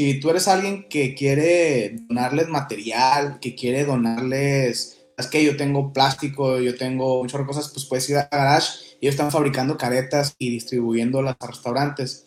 [0.00, 5.92] si tú eres alguien que quiere donarles material, que quiere donarles, es que yo tengo
[5.92, 10.34] plástico, yo tengo muchas cosas, pues puedes ir a Garage y ellos están fabricando caretas
[10.38, 12.26] y distribuyéndolas a restaurantes.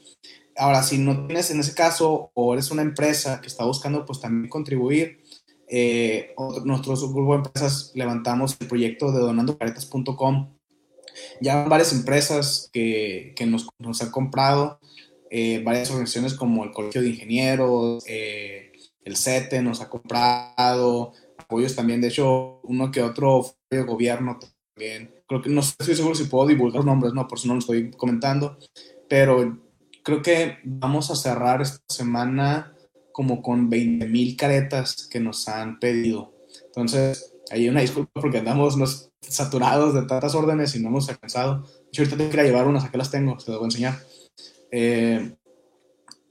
[0.57, 4.19] Ahora, si no tienes en ese caso o eres una empresa que está buscando pues
[4.19, 5.23] también contribuir,
[5.67, 6.35] eh,
[6.65, 10.57] nuestro grupo de empresas levantamos el proyecto de donandocaretas.com.
[11.41, 14.79] Ya varias empresas que, que nos, nos han comprado
[15.35, 18.71] eh, varias organizaciones como el Colegio de Ingenieros, eh,
[19.03, 23.43] el CETE nos ha comprado, apoyos también, de hecho, uno que otro
[23.87, 25.11] gobierno también.
[25.25, 27.89] Creo que no estoy seguro si puedo divulgar nombres, no, por eso no lo estoy
[27.89, 28.59] comentando,
[29.09, 29.59] pero
[30.03, 32.73] creo que vamos a cerrar esta semana
[33.11, 36.33] como con 20 mil caretas que nos han pedido.
[36.65, 41.63] Entonces, hay una disculpa porque andamos saturados de tantas órdenes y no hemos alcanzado.
[41.91, 43.99] Yo ahorita tengo que llevar unas, aquí las tengo, se las voy a enseñar.
[44.71, 45.35] Eh,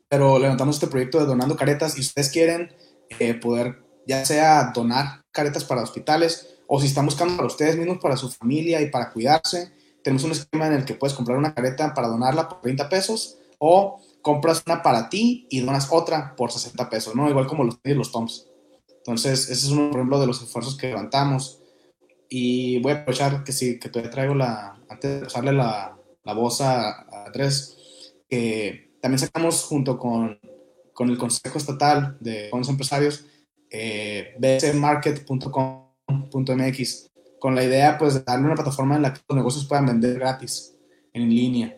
[0.08, 2.74] pero levantamos este proyecto de donando caretas y ustedes quieren
[3.18, 7.98] eh, poder ya sea donar caretas para hospitales o si están buscando para ustedes mismos,
[7.98, 11.54] para su familia y para cuidarse, tenemos un esquema en el que puedes comprar una
[11.54, 16.50] careta para donarla por 30 pesos o compras una para ti y donas otra por
[16.50, 17.30] 60 pesos, ¿no?
[17.30, 18.48] Igual como los, los toms.
[18.88, 21.60] Entonces, ese es uno, ejemplo, de los esfuerzos que levantamos.
[22.28, 26.34] Y voy a aprovechar que sí, que todavía traigo la, antes de pasarle la, la
[26.34, 27.78] voz a, a Andrés,
[29.00, 30.40] también sacamos junto con,
[30.92, 33.26] con, el Consejo Estatal de Fondos Empresarios,
[33.70, 39.36] eh, bcmarket.com, andrescastillo.com.mx con la idea pues de darle una plataforma en la que los
[39.36, 40.74] negocios puedan vender gratis
[41.12, 41.76] en línea.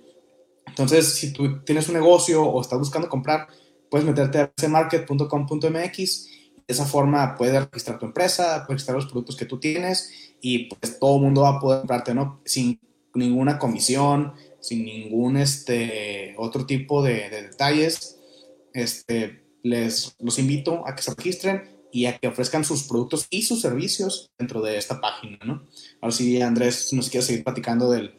[0.74, 3.46] Entonces, si tú tienes un negocio o estás buscando comprar,
[3.88, 6.26] puedes meterte a cmarket.com.mx.
[6.66, 10.64] De esa forma puedes registrar tu empresa, puedes registrar los productos que tú tienes y
[10.64, 12.40] pues todo el mundo va a poder comprarte, ¿no?
[12.44, 12.80] Sin
[13.14, 18.18] ninguna comisión, sin ningún este, otro tipo de, de detalles.
[18.72, 23.42] Este, les los invito a que se registren y a que ofrezcan sus productos y
[23.42, 25.62] sus servicios dentro de esta página, ¿no?
[26.00, 28.16] Ahora sí, Andrés, nos quiere seguir platicando del,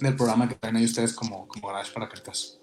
[0.00, 2.60] del programa que traen ahí ustedes como, como Garage para Cartas.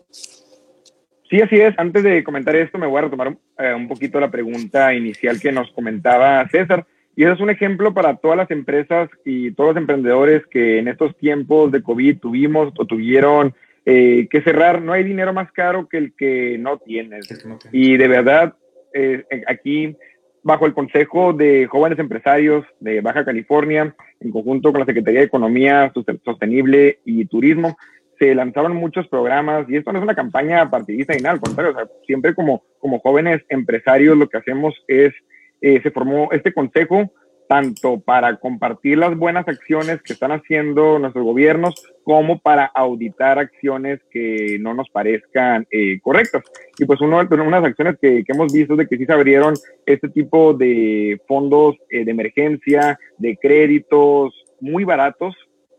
[1.29, 1.77] Sí, así es.
[1.77, 5.51] Antes de comentar esto, me voy a retomar eh, un poquito la pregunta inicial que
[5.51, 6.85] nos comentaba César.
[7.15, 10.87] Y eso es un ejemplo para todas las empresas y todos los emprendedores que en
[10.87, 13.53] estos tiempos de COVID tuvimos o tuvieron
[13.85, 14.81] eh, que cerrar.
[14.81, 17.27] No hay dinero más caro que el que no tienes.
[17.71, 18.53] Y de verdad,
[18.93, 19.97] eh, aquí
[20.43, 25.27] bajo el Consejo de Jóvenes Empresarios de Baja California, en conjunto con la Secretaría de
[25.27, 25.91] Economía
[26.23, 27.77] Sostenible y Turismo,
[28.19, 31.75] se lanzaron muchos programas y esto no es una campaña partidista ni nada, al contrario,
[32.05, 35.13] siempre como, como jóvenes empresarios lo que hacemos es,
[35.61, 37.11] eh, se formó este consejo
[37.47, 43.99] tanto para compartir las buenas acciones que están haciendo nuestros gobiernos como para auditar acciones
[44.11, 46.43] que no nos parezcan eh, correctas.
[46.77, 49.55] Y pues uno, unas acciones que, que, hemos visto de que sí se abrieron
[49.85, 55.35] este tipo de fondos eh, de emergencia, de créditos muy baratos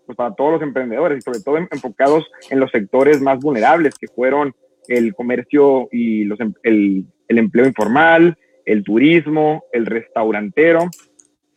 [0.07, 4.09] pues para todos los emprendedores y sobre todo enfocados en los sectores más vulnerables que
[4.09, 4.55] fueron
[4.89, 10.89] el comercio y los, em, el, el empleo informal, el turismo, el restaurantero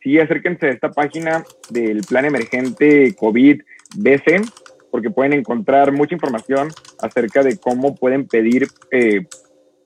[0.02, 4.42] sí acérquense a esta página del Plan Emergente COVID-BC,
[4.90, 6.70] porque pueden encontrar mucha información
[7.02, 9.26] acerca de cómo pueden pedir eh,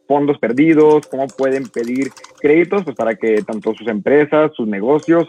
[0.08, 5.28] fondos perdidos, cómo pueden pedir créditos, pues para que tanto sus empresas, sus negocios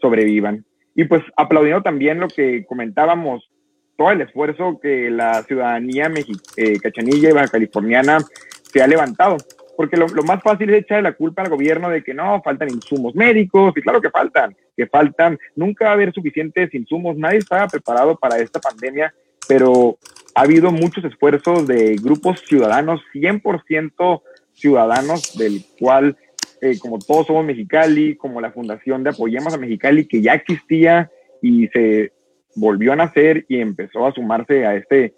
[0.00, 0.64] sobrevivan.
[0.94, 3.50] Y pues aplaudiendo también lo que comentábamos,
[3.96, 6.10] todo el esfuerzo que la ciudadanía
[6.56, 8.18] eh, cachanilla y baja californiana
[8.62, 9.36] se ha levantado
[9.76, 13.14] porque lo, más fácil es echarle la culpa al gobierno de que no, faltan insumos
[13.14, 17.68] médicos, y claro que faltan, que faltan, nunca va a haber suficientes insumos, nadie estaba
[17.68, 19.14] preparado para esta pandemia,
[19.48, 19.98] pero
[20.34, 26.16] ha habido muchos esfuerzos de grupos ciudadanos, 100% ciudadanos, del cual,
[26.60, 31.10] eh, como todos somos Mexicali, como la Fundación de Apoyemos a Mexicali, que ya existía
[31.42, 32.12] y se
[32.54, 35.14] volvió a nacer y empezó a sumarse a este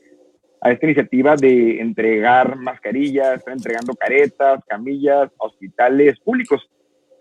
[0.61, 6.69] a esta iniciativa de entregar mascarillas, están entregando caretas, camillas, hospitales públicos,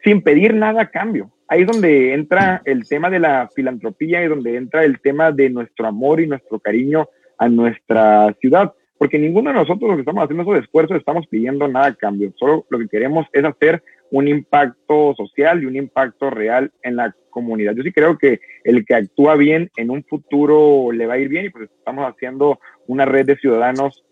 [0.03, 1.31] sin pedir nada a cambio.
[1.47, 5.49] Ahí es donde entra el tema de la filantropía y donde entra el tema de
[5.49, 8.73] nuestro amor y nuestro cariño a nuestra ciudad.
[8.97, 12.33] Porque ninguno de nosotros, los que estamos haciendo esos esfuerzos, estamos pidiendo nada a cambio.
[12.35, 17.15] Solo lo que queremos es hacer un impacto social y un impacto real en la
[17.29, 17.73] comunidad.
[17.75, 21.29] Yo sí creo que el que actúa bien en un futuro le va a ir
[21.29, 24.03] bien y pues estamos haciendo una red de ciudadanos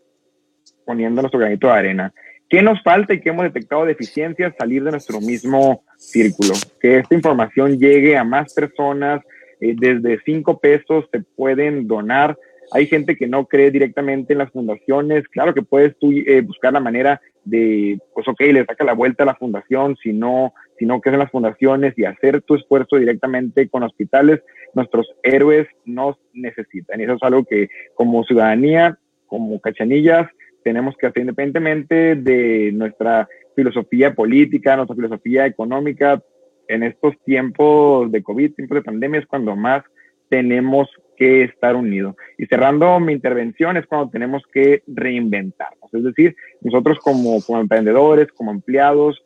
[0.86, 2.14] poniendo nuestro granito de arena.
[2.48, 4.54] ¿Qué nos falta y qué hemos detectado deficiencias?
[4.58, 9.22] Salir de nuestro mismo círculo, que esta información llegue a más personas,
[9.60, 12.38] eh, desde cinco pesos se pueden donar.
[12.72, 15.28] Hay gente que no cree directamente en las fundaciones.
[15.30, 19.24] Claro que puedes tú eh, buscar la manera de, pues ok, le saca la vuelta
[19.24, 22.98] a la fundación, si no, si no crees en las fundaciones y hacer tu esfuerzo
[22.98, 24.42] directamente con hospitales,
[24.74, 27.00] nuestros héroes nos necesitan.
[27.00, 28.98] Y eso es algo que como ciudadanía,
[29.28, 30.28] como cachanillas,
[30.64, 36.22] tenemos que hacer independientemente de nuestra filosofía política, nuestra filosofía económica.
[36.68, 39.84] En estos tiempos de COVID, tiempos de pandemia, es cuando más
[40.30, 42.16] tenemos que estar unidos.
[42.38, 45.94] Y cerrando mi intervención es cuando tenemos que reinventarnos.
[45.94, 49.24] Es decir, nosotros como, como emprendedores, como empleados,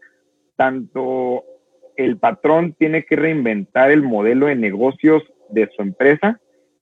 [0.56, 1.43] tanto
[1.95, 6.39] el patrón tiene que reinventar el modelo de negocios de su empresa,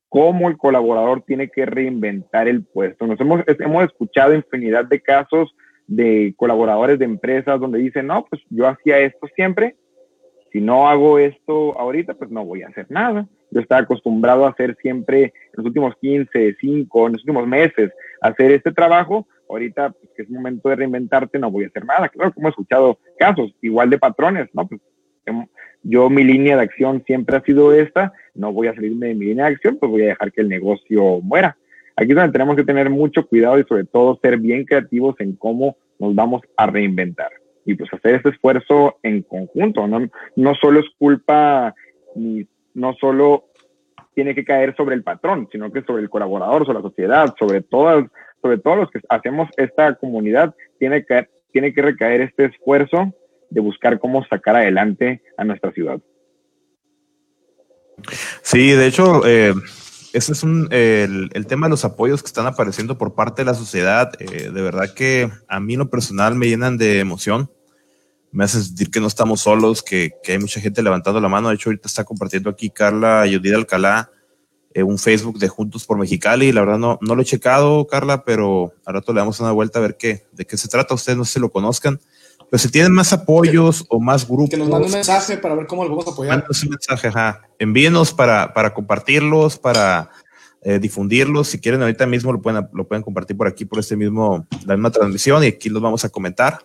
[0.10, 3.08] como el colaborador tiene que reinventar el puesto.
[3.08, 5.56] Nos hemos, hemos escuchado infinidad de casos
[5.88, 9.76] de colaboradores de empresas donde dicen, no, pues yo hacía esto siempre,
[10.52, 13.28] si no hago esto ahorita, pues no voy a hacer nada.
[13.52, 17.92] Yo estaba acostumbrado a hacer siempre en los últimos 15, 5, en los últimos meses,
[18.22, 19.28] hacer este trabajo.
[19.50, 22.10] Ahorita, pues, que es momento de reinventarte, no voy a hacer nada.
[22.10, 24.68] Claro que hemos escuchado casos igual de patrones, ¿no?
[24.68, 24.82] Pues
[25.26, 25.46] em,
[25.84, 29.26] yo mi línea de acción siempre ha sido esta, no voy a salirme de mi
[29.28, 31.58] línea de acción, pues voy a dejar que el negocio muera.
[31.96, 35.36] Aquí es donde tenemos que tener mucho cuidado y sobre todo ser bien creativos en
[35.36, 37.32] cómo nos vamos a reinventar.
[37.66, 41.74] Y pues hacer este esfuerzo en conjunto, no, no solo es culpa
[42.16, 43.46] ni no solo
[44.14, 47.62] tiene que caer sobre el patrón, sino que sobre el colaborador, sobre la sociedad, sobre
[47.62, 48.06] todas,
[48.42, 53.14] sobre todos los que hacemos esta comunidad, tiene que, tiene que recaer este esfuerzo
[53.50, 56.00] de buscar cómo sacar adelante a nuestra ciudad.
[58.44, 59.54] Sí, de hecho, eh,
[60.14, 63.56] ese es un, el, tema de los apoyos que están apareciendo por parte de la
[63.56, 64.12] sociedad.
[64.20, 67.50] Eh, de verdad que a mí en lo personal me llenan de emoción.
[68.32, 71.50] Me hace sentir que no estamos solos, que, que hay mucha gente levantando la mano.
[71.50, 74.12] De hecho, ahorita está compartiendo aquí Carla Judith Alcalá
[74.78, 76.52] eh, un Facebook de Juntos por Mexicali.
[76.52, 79.80] La verdad no, no lo he checado, Carla, pero al rato le damos una vuelta
[79.80, 80.94] a ver qué, de qué se trata.
[80.94, 82.00] Ustedes no si lo conozcan.
[82.48, 84.52] Pero si tienen más apoyos o más grupos.
[84.52, 86.46] Que nos manden un mensaje para ver cómo lo vamos a apoyar.
[86.48, 87.42] un mensaje, ajá.
[87.58, 90.12] Envíenos para, para compartirlos, para
[90.62, 91.48] eh, difundirlos.
[91.48, 94.76] Si quieren, ahorita mismo lo pueden, lo pueden compartir por aquí, por este mismo, la
[94.76, 96.60] misma transmisión, y aquí los vamos a comentar.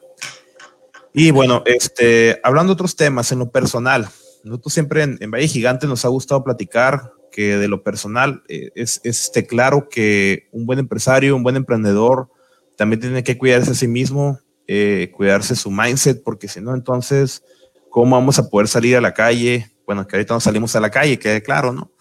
[1.14, 4.08] Y bueno, este, hablando de otros temas, en lo personal,
[4.44, 9.00] nosotros siempre en, Valle Gigante nos ha gustado platicar que de lo personal eh, es,
[9.04, 12.28] es este, claro que un buen empresario, un buen emprendedor,
[12.76, 17.42] también tiene que cuidarse a sí mismo, eh, cuidarse su mindset, porque si no, entonces,
[17.90, 19.70] ¿cómo vamos a poder salir a la calle?
[19.86, 21.92] Bueno, que ahorita no salimos a la calle, quede claro, ¿no?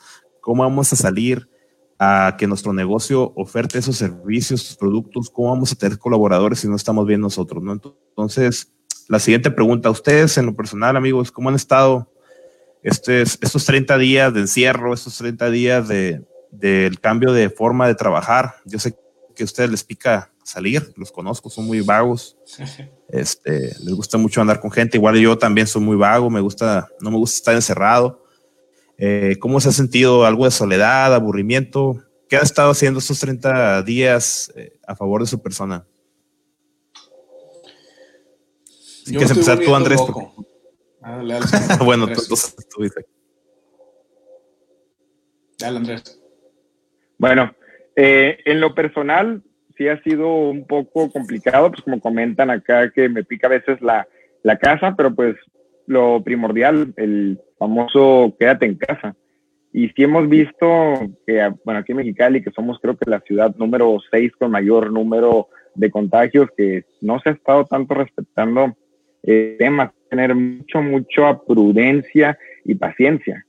[0.41, 1.49] ¿Cómo vamos a salir
[1.99, 5.29] a que nuestro negocio oferte esos servicios, sus productos?
[5.29, 7.73] ¿Cómo vamos a tener colaboradores si no estamos bien nosotros, ¿no?
[7.73, 8.71] Entonces,
[9.07, 12.11] la siguiente pregunta, ustedes en lo personal, amigos, ¿cómo han estado
[12.83, 17.95] este, estos 30 días de encierro, estos 30 días de, del cambio de forma de
[17.95, 18.55] trabajar?
[18.65, 18.95] Yo sé
[19.35, 22.37] que a ustedes les pica salir, los conozco, son muy vagos.
[23.13, 26.87] Este, les gusta mucho andar con gente, igual yo también soy muy vago, me gusta,
[27.01, 28.23] no me gusta estar encerrado.
[28.97, 30.25] Eh, ¿Cómo se ha sentido?
[30.25, 32.01] ¿Algo de soledad, aburrimiento?
[32.29, 35.85] ¿Qué ha estado haciendo estos 30 días eh, a favor de su persona?
[39.11, 39.99] Si quieres empezar tú, Andrés.
[41.01, 41.19] Ah,
[41.83, 43.05] bueno, tú dices.
[45.59, 46.21] Dale, Andrés.
[47.17, 47.53] Bueno,
[47.97, 49.43] eh, en lo personal,
[49.75, 53.81] sí ha sido un poco complicado, pues como comentan acá que me pica a veces
[53.81, 54.07] la,
[54.43, 55.35] la casa, pero pues
[55.87, 59.13] lo primordial, el famoso quédate en casa.
[59.73, 60.65] Y sí hemos visto
[61.27, 64.89] que, bueno, aquí en Mexicali, que somos creo que la ciudad número 6 con mayor
[64.89, 68.77] número de contagios, que no se ha estado tanto respetando
[69.23, 73.45] el tema, tener mucho, mucha prudencia y paciencia.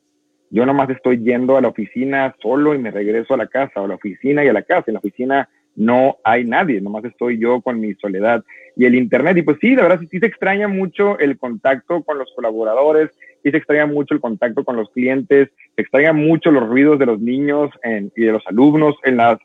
[0.51, 3.85] Yo nomás estoy yendo a la oficina solo y me regreso a la casa, o
[3.85, 4.85] a la oficina y a la casa.
[4.89, 8.45] En la oficina no hay nadie, nomás estoy yo con mi soledad
[8.77, 9.39] y el Internet.
[9.39, 13.11] Y pues sí, la verdad sí, se extraña mucho el contacto con los colaboradores,
[13.43, 17.07] sí se extraña mucho el contacto con los clientes, se extraña mucho los ruidos de
[17.07, 17.71] los niños
[18.15, 19.39] y de los alumnos en las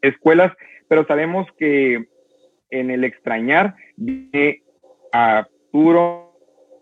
[0.00, 0.52] escuelas,
[0.88, 2.06] pero sabemos que
[2.70, 4.61] en el extrañar viene
[5.12, 6.32] a puro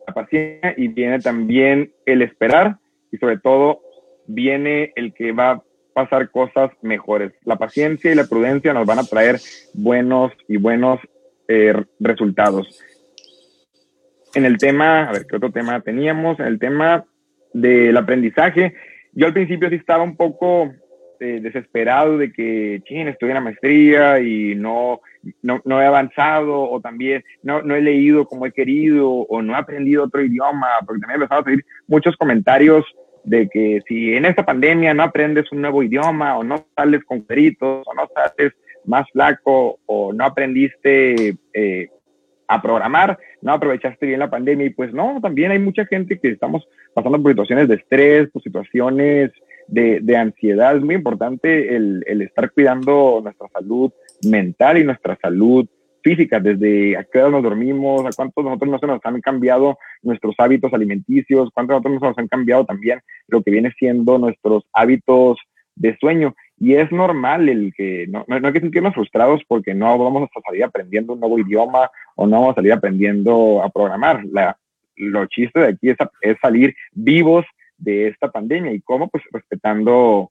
[0.07, 2.79] la paciencia y viene también el esperar
[3.13, 3.81] y sobre todo
[4.27, 5.63] viene el que va
[5.93, 7.33] pasar cosas mejores.
[7.45, 9.39] La paciencia y la prudencia nos van a traer
[9.75, 11.01] buenos y buenos
[11.49, 12.81] eh, resultados.
[14.35, 16.39] En el tema, a ver, ¿qué otro tema teníamos?
[16.39, 17.05] En el tema
[17.53, 18.75] del aprendizaje,
[19.13, 20.73] yo al principio sí estaba un poco
[21.21, 25.01] eh, desesperado de que, ching, estoy en la maestría y no,
[25.43, 29.57] no, he avanzado o también no, no, he leído como he querido o no he
[29.57, 32.85] aprendido otro idioma, porque también he empezado a recibir muchos comentarios
[33.25, 37.23] de que si en esta pandemia no aprendes un nuevo idioma o no sales con
[37.23, 38.55] peritos o no sales
[38.87, 41.91] más flaco o no aprendiste eh,
[42.49, 46.31] a programar, no aprovechaste bien la pandemia y pues no, también hay mucha gente que
[46.31, 49.31] estamos pasando por situaciones de estrés, por situaciones
[49.71, 50.77] de, de ansiedad.
[50.77, 53.93] Es muy importante el, el estar cuidando nuestra salud
[54.25, 55.67] mental y nuestra salud
[56.03, 60.73] física, desde a qué hora nos dormimos, a cuántos nosotros nos han cambiado nuestros hábitos
[60.73, 65.39] alimenticios, cuántos nosotros nos han cambiado también lo que viene siendo nuestros hábitos
[65.77, 66.35] de sueño.
[66.59, 70.41] Y es normal el que no, no, hay que sentirnos frustrados porque no vamos a
[70.41, 74.25] salir aprendiendo un nuevo idioma o no vamos a salir aprendiendo a programar.
[74.27, 74.57] La,
[74.97, 77.47] lo chiste de aquí es, es salir vivos
[77.81, 80.31] de esta pandemia y cómo pues respetando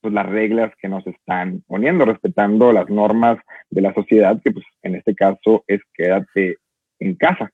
[0.00, 3.38] pues, las reglas que nos están poniendo, respetando las normas
[3.70, 6.58] de la sociedad, que pues en este caso es quédate
[7.00, 7.50] en casa.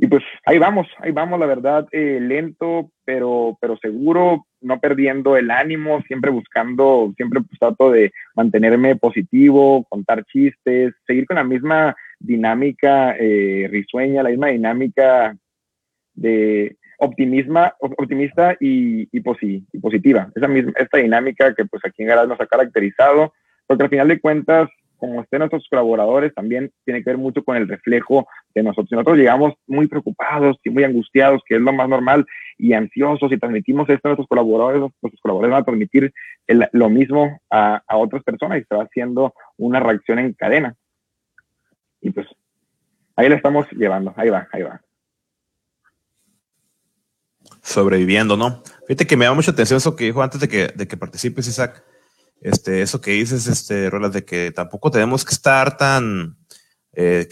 [0.00, 5.36] Y pues ahí vamos, ahí vamos, la verdad, eh, lento, pero, pero seguro, no perdiendo
[5.36, 11.42] el ánimo, siempre buscando, siempre pues, trato de mantenerme positivo, contar chistes, seguir con la
[11.42, 15.36] misma dinámica eh, risueña, la misma dinámica
[16.14, 20.30] de, optimisma, optimista y, positiva.
[20.34, 23.32] Esa misma, esta dinámica que pues aquí en Garage nos ha caracterizado,
[23.66, 27.56] porque al final de cuentas, como estén nuestros colaboradores, también tiene que ver mucho con
[27.56, 28.90] el reflejo de nosotros.
[28.90, 32.26] nosotros llegamos muy preocupados y muy angustiados, que es lo más normal,
[32.58, 36.12] y ansiosos, y transmitimos esto a nuestros colaboradores, nuestros colaboradores van a transmitir
[36.72, 40.74] lo mismo a, a otras personas y se va haciendo una reacción en cadena.
[42.00, 42.26] Y pues
[43.14, 44.80] ahí la estamos llevando, ahí va, ahí va.
[47.68, 48.62] Sobreviviendo, ¿no?
[48.86, 51.46] Fíjate que me llama mucha atención eso que dijo antes de que, de que participes,
[51.46, 51.84] Isaac.
[52.40, 56.36] Este, eso que dices, este, Rolas, de que tampoco tenemos que estar tan
[56.92, 57.28] eh,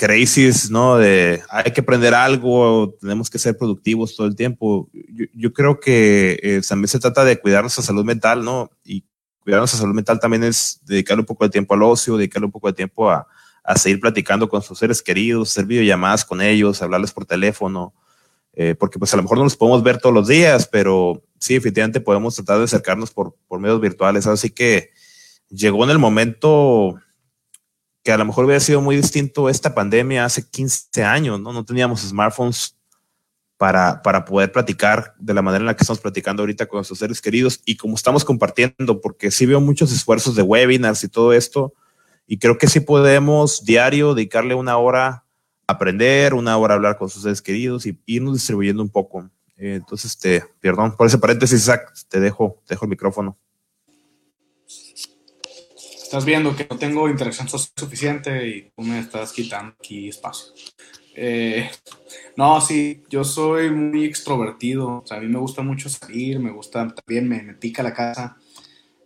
[0.70, 0.97] ¿no?
[0.97, 4.91] De hay que aprender algo, tenemos que ser productivos todo el tiempo.
[5.32, 8.70] Yo, creo que eh, también se trata de cuidar nuestra salud mental, ¿no?
[8.84, 9.05] Y
[9.41, 12.53] cuidar nuestra salud mental también es dedicarle un poco de tiempo al ocio, dedicarle un
[12.53, 13.26] poco de tiempo a,
[13.64, 17.95] a seguir platicando con sus seres queridos, hacer videollamadas con ellos, hablarles por teléfono,
[18.59, 21.54] eh, porque pues a lo mejor no los podemos ver todos los días, pero sí,
[21.54, 24.26] efectivamente podemos tratar de acercarnos por, por medios virtuales.
[24.26, 24.90] Así que
[25.50, 26.96] llegó en el momento
[28.02, 31.52] que a lo mejor hubiera sido muy distinto esta pandemia hace 15 años, ¿no?
[31.52, 32.78] No teníamos smartphones
[33.59, 36.98] para, para poder platicar de la manera en la que estamos platicando ahorita con nuestros
[36.98, 41.34] seres queridos y como estamos compartiendo, porque sí veo muchos esfuerzos de webinars y todo
[41.34, 41.74] esto,
[42.26, 45.26] y creo que sí podemos diario dedicarle una hora
[45.66, 49.30] aprender, una hora hablar con sus seres queridos y irnos distribuyendo un poco.
[49.56, 53.38] Eh, entonces, este, perdón, por ese paréntesis, Isaac, te dejo, te dejo el micrófono.
[56.02, 60.52] Estás viendo que no tengo interacción suficiente y tú me estás quitando aquí espacio.
[61.16, 61.68] Eh,
[62.36, 65.02] no, sí, yo soy muy extrovertido.
[65.02, 67.94] O sea, a mí me gusta mucho salir, me gusta también, me, me pica la
[67.94, 68.36] casa.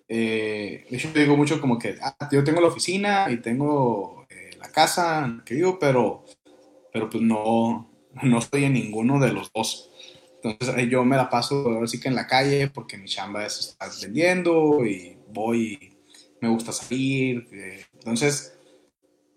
[0.08, 4.68] Eh, yo digo mucho como que ah, yo tengo la oficina y tengo eh, la
[4.72, 6.24] casa que vivo, pero,
[6.92, 7.90] pero pues no,
[8.22, 9.90] no estoy en ninguno de los dos.
[10.42, 13.90] Entonces yo me la paso así que en la calle porque mi chamba es estar
[14.02, 15.98] vendiendo y voy y
[16.40, 17.46] me gusta salir.
[17.52, 18.58] Eh, entonces,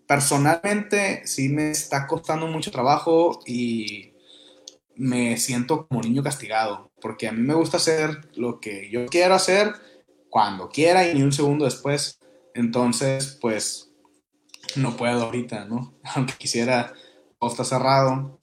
[0.06, 4.12] personalmente sí me está costando mucho trabajo y
[4.96, 9.34] me siento como niño castigado porque a mí me gusta hacer lo que yo quiero
[9.34, 9.74] hacer
[10.30, 12.18] cuando quiera y ni un segundo después.
[12.54, 13.92] Entonces, pues
[14.76, 15.94] no puedo ahorita, ¿no?
[16.14, 16.94] Aunque quisiera,
[17.44, 18.38] todo está cerrado.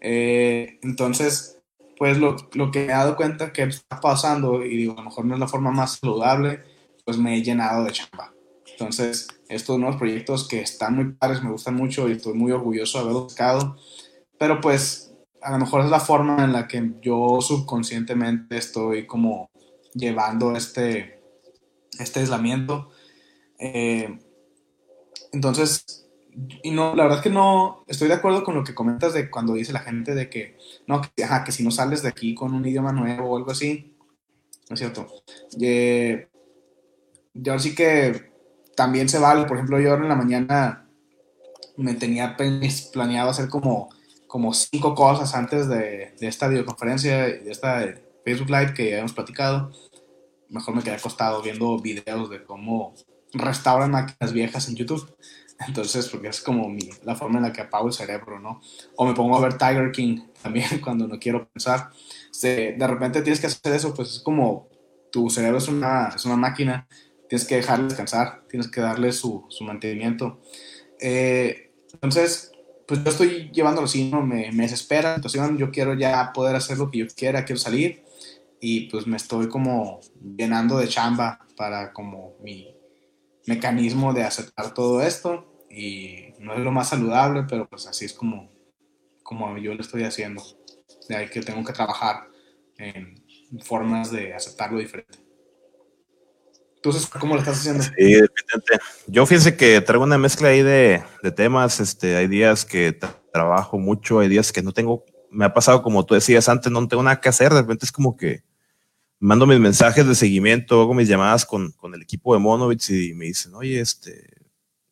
[0.00, 1.58] Eh, entonces,
[1.98, 5.24] pues lo, lo, que he dado cuenta que está pasando, y digo, a lo mejor
[5.24, 6.60] no es la forma más saludable,
[7.04, 8.32] pues me he llenado de chamba.
[8.72, 12.98] Entonces, estos nuevos proyectos que están muy padres, me gustan mucho y estoy muy orgulloso
[12.98, 13.76] de haberlos buscado,
[14.38, 19.50] pero pues a lo mejor es la forma en la que yo subconscientemente estoy como
[19.94, 21.22] llevando este,
[21.98, 22.90] este aislamiento.
[23.58, 24.18] Eh,
[25.32, 26.05] entonces,
[26.62, 29.30] y no, la verdad es que no, estoy de acuerdo con lo que comentas de
[29.30, 30.56] cuando dice la gente de que,
[30.86, 31.10] no, que,
[31.44, 33.96] que si no sales de aquí con un idioma nuevo o algo así,
[34.68, 35.06] ¿no es cierto?
[35.60, 36.28] Eh,
[37.34, 38.30] yo sí que
[38.76, 40.88] también se vale, por ejemplo, yo ahora en la mañana
[41.76, 43.88] me tenía planeado hacer como,
[44.26, 49.12] como cinco cosas antes de, de esta videoconferencia, de esta Facebook Live que ya hemos
[49.12, 49.70] platicado
[50.48, 52.94] mejor me quedé acostado viendo videos de cómo
[53.32, 55.08] restauran máquinas viejas en YouTube.
[55.66, 58.60] Entonces, porque es como mi, la forma en la que apago el cerebro, ¿no?
[58.96, 61.90] O me pongo a ver Tiger King también cuando no quiero pensar.
[62.42, 64.68] de repente tienes que hacer eso, pues es como
[65.10, 66.86] tu cerebro es una, es una máquina,
[67.28, 70.40] tienes que dejarle descansar, tienes que darle su, su mantenimiento.
[71.00, 72.52] Eh, entonces,
[72.86, 74.22] pues yo estoy llevándolo así, ¿no?
[74.22, 77.58] Me, me desespera la situación, yo quiero ya poder hacer lo que yo quiera, quiero
[77.58, 78.04] salir
[78.60, 80.00] y pues me estoy como
[80.36, 82.74] llenando de chamba para como mi
[83.46, 88.12] mecanismo de aceptar todo esto y no es lo más saludable, pero pues así es
[88.12, 88.50] como,
[89.22, 90.42] como yo lo estoy haciendo.
[91.08, 92.28] De ahí que tengo que trabajar
[92.78, 93.22] en
[93.64, 95.18] formas de aceptarlo diferente.
[96.76, 97.82] Entonces, ¿cómo lo estás haciendo?
[97.82, 98.20] Sí,
[99.06, 101.80] Yo fíjense que traigo una mezcla ahí de, de temas.
[101.80, 102.96] Este, hay días que
[103.32, 105.04] trabajo mucho, hay días que no tengo
[105.36, 107.92] me ha pasado como tú decías antes, no tengo nada que hacer, de repente es
[107.92, 108.42] como que
[109.18, 113.14] mando mis mensajes de seguimiento, hago mis llamadas con, con el equipo de Monovitz y
[113.14, 114.28] me dicen, oye, este,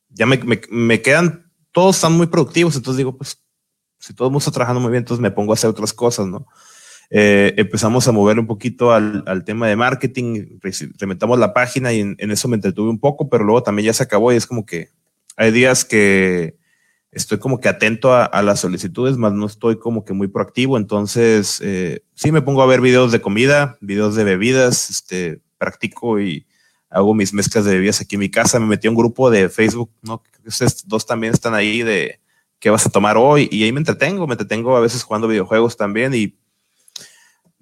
[0.09, 3.43] ya me, me, quedan, todos están muy productivos, entonces digo, pues,
[3.99, 6.27] si todo el mundo está trabajando muy bien, entonces me pongo a hacer otras cosas,
[6.27, 6.47] ¿no?
[7.11, 10.59] Eh, empezamos a mover un poquito al, al tema de marketing,
[10.99, 13.93] remetamos la página y en, en, eso me entretuve un poco, pero luego también ya
[13.93, 14.89] se acabó y es como que
[15.37, 16.57] hay días que
[17.15, 20.77] estoy como que atento a, las solicitudes, más no estoy como que muy proactivo.
[20.77, 26.21] Entonces, eh, sí me pongo a ver videos de comida, videos de bebidas, este, practico
[26.21, 26.47] y
[26.91, 28.59] hago mis mezclas de bebidas aquí en mi casa.
[28.61, 30.23] Me metí a un grupo de Facebook, ¿no?
[30.47, 32.21] Ustedes dos también están ahí de
[32.59, 35.77] qué vas a tomar hoy y ahí me entretengo, me entretengo a veces jugando videojuegos
[35.77, 36.37] también y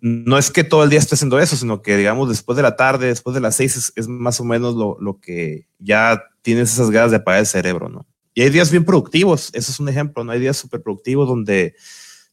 [0.01, 2.75] no es que todo el día esté haciendo eso, sino que digamos después de la
[2.75, 6.91] tarde, después de las seis es, más o menos lo, lo que ya tienes esas
[6.91, 8.07] ganas de apagar el cerebro, ¿no?
[8.35, 10.33] Y hay días bien productivos, ese es un ejemplo, ¿no?
[10.33, 11.75] Hay días súper productivos donde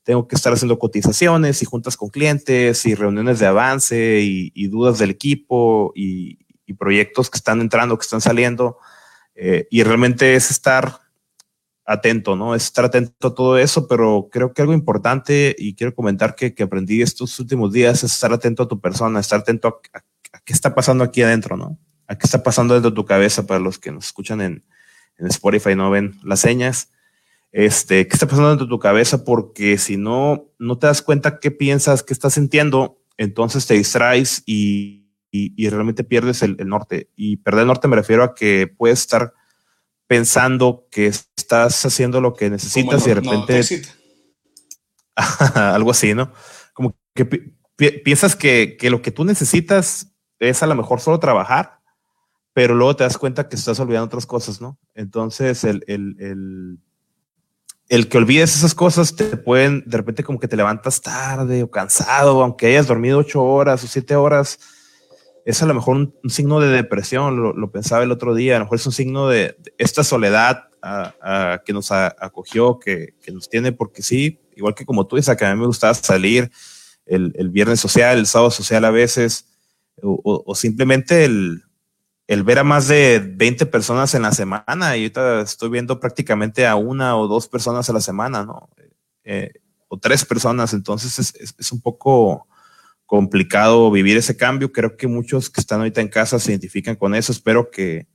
[0.03, 4.97] tengo que estar haciendo cotizaciones y juntas con clientes y reuniones de avance y, dudas
[4.97, 6.39] del equipo y,
[6.77, 8.77] proyectos que están entrando, que están saliendo.
[9.33, 10.99] Eh, y realmente es estar
[11.83, 12.53] atento, ¿no?
[12.53, 16.53] Es estar atento a todo eso, pero creo que algo importante y quiero comentar que,
[16.53, 20.01] que aprendí estos últimos días es estar atento a tu persona, estar atento a,
[20.45, 21.79] qué está pasando aquí adentro, ¿no?
[22.07, 24.63] A qué está pasando dentro de tu cabeza para los que nos escuchan en,
[25.19, 26.89] en Spotify no ven las señas.
[27.51, 29.23] Este, ¿qué está pasando dentro de tu cabeza?
[29.23, 34.43] Porque si no, no te das cuenta qué piensas, qué estás sintiendo, entonces te distraes
[34.45, 37.09] y, y, realmente pierdes el, el, norte.
[37.15, 39.33] Y perder el norte me refiero a que puedes estar
[40.07, 43.61] pensando que estás haciendo lo que necesitas y de repente...
[45.55, 46.31] algo así, ¿no?
[46.73, 47.25] Como que
[48.03, 51.78] piensas que, que, lo que tú necesitas es a lo mejor solo trabajar,
[52.53, 54.77] pero luego te das cuenta que estás olvidando otras cosas, ¿no?
[54.95, 56.79] Entonces, el, el, el,
[57.89, 61.71] el que olvides esas cosas te pueden, de repente como que te levantas tarde o
[61.71, 64.59] cansado, aunque hayas dormido ocho horas o siete horas,
[65.45, 68.65] es a lo mejor un, signo de depresión, lo, pensaba el otro día, a lo
[68.65, 70.65] mejor es un signo de, esta soledad
[71.65, 75.53] que nos acogió, que, nos tiene, porque sí, igual que como tú dices, que a
[75.53, 76.51] mí me gustaba salir
[77.05, 79.47] el, viernes social, el sábado social a veces,
[80.03, 81.63] o, simplemente el,
[82.43, 86.75] ver a más de 20 personas en la semana, y ahorita estoy viendo prácticamente a
[86.75, 88.69] una o dos personas a la semana, ¿no?
[89.23, 89.51] Eh,
[89.87, 92.47] o tres personas, entonces es, es un poco
[93.09, 94.71] complicado vivir ese cambio.
[94.71, 97.31] Creo que muchos que están ahorita en casa se identifican con eso.
[97.31, 98.07] Espero que,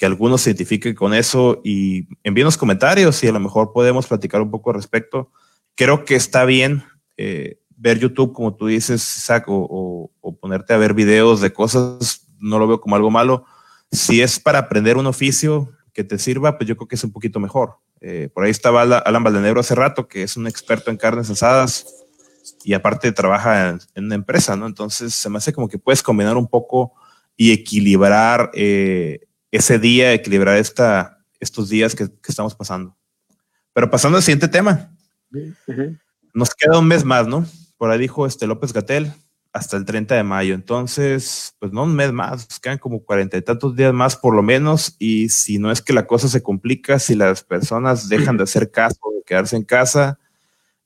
[0.00, 4.06] que algunos se identifiquen con eso y envíen los comentarios y a lo mejor podemos
[4.06, 5.32] platicar un poco al respecto.
[5.74, 6.84] Creo que está bien
[7.16, 12.58] eh, ver YouTube, como tú dices, Zach, o, ponerte a ver videos de cosas, no
[12.58, 13.44] lo veo como algo malo.
[13.92, 17.12] Si es para aprender un oficio que te sirva, pues yo creo que es un
[17.12, 17.76] poquito mejor.
[18.00, 21.86] Eh, por ahí estaba Alan Valdenegro hace rato, que es un experto en carnes asadas,
[22.64, 24.66] y aparte trabaja en, una empresa, ¿no?
[24.66, 26.92] Entonces se me hace como que puedes combinar un poco
[27.36, 29.20] y equilibrar eh,
[29.50, 32.96] ese día, equilibrar esta, estos días que, estamos pasando.
[33.72, 34.92] Pero pasando al siguiente tema.
[36.34, 37.46] Nos queda un mes más, ¿no?
[37.76, 39.12] Por ahí dijo este López Gatel,
[39.52, 40.54] hasta el 30 de mayo.
[40.54, 44.42] Entonces, pues no un mes más, quedan como cuarenta y tantos días más por lo
[44.42, 44.96] menos.
[44.98, 48.70] Y si no es que la cosa se complica, si las personas dejan de hacer
[48.70, 50.18] caso, de quedarse en casa,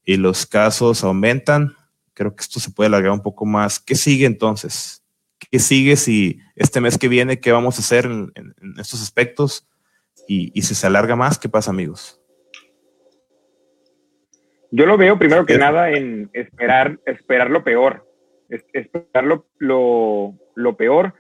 [0.04, 1.74] y los casos aumentan,
[2.12, 3.80] creo que esto se puede alargar un poco más.
[3.80, 5.02] ¿Qué sigue entonces?
[5.50, 8.32] ¿Qué sigue si este mes que viene, qué vamos a hacer en,
[8.78, 9.66] estos aspectos?
[10.28, 12.20] Y, si se alarga más, ¿qué pasa, amigos?
[14.70, 18.03] Yo lo veo primero que nada en esperar, esperar lo peor.
[18.48, 21.14] Esperar lo, lo, peor.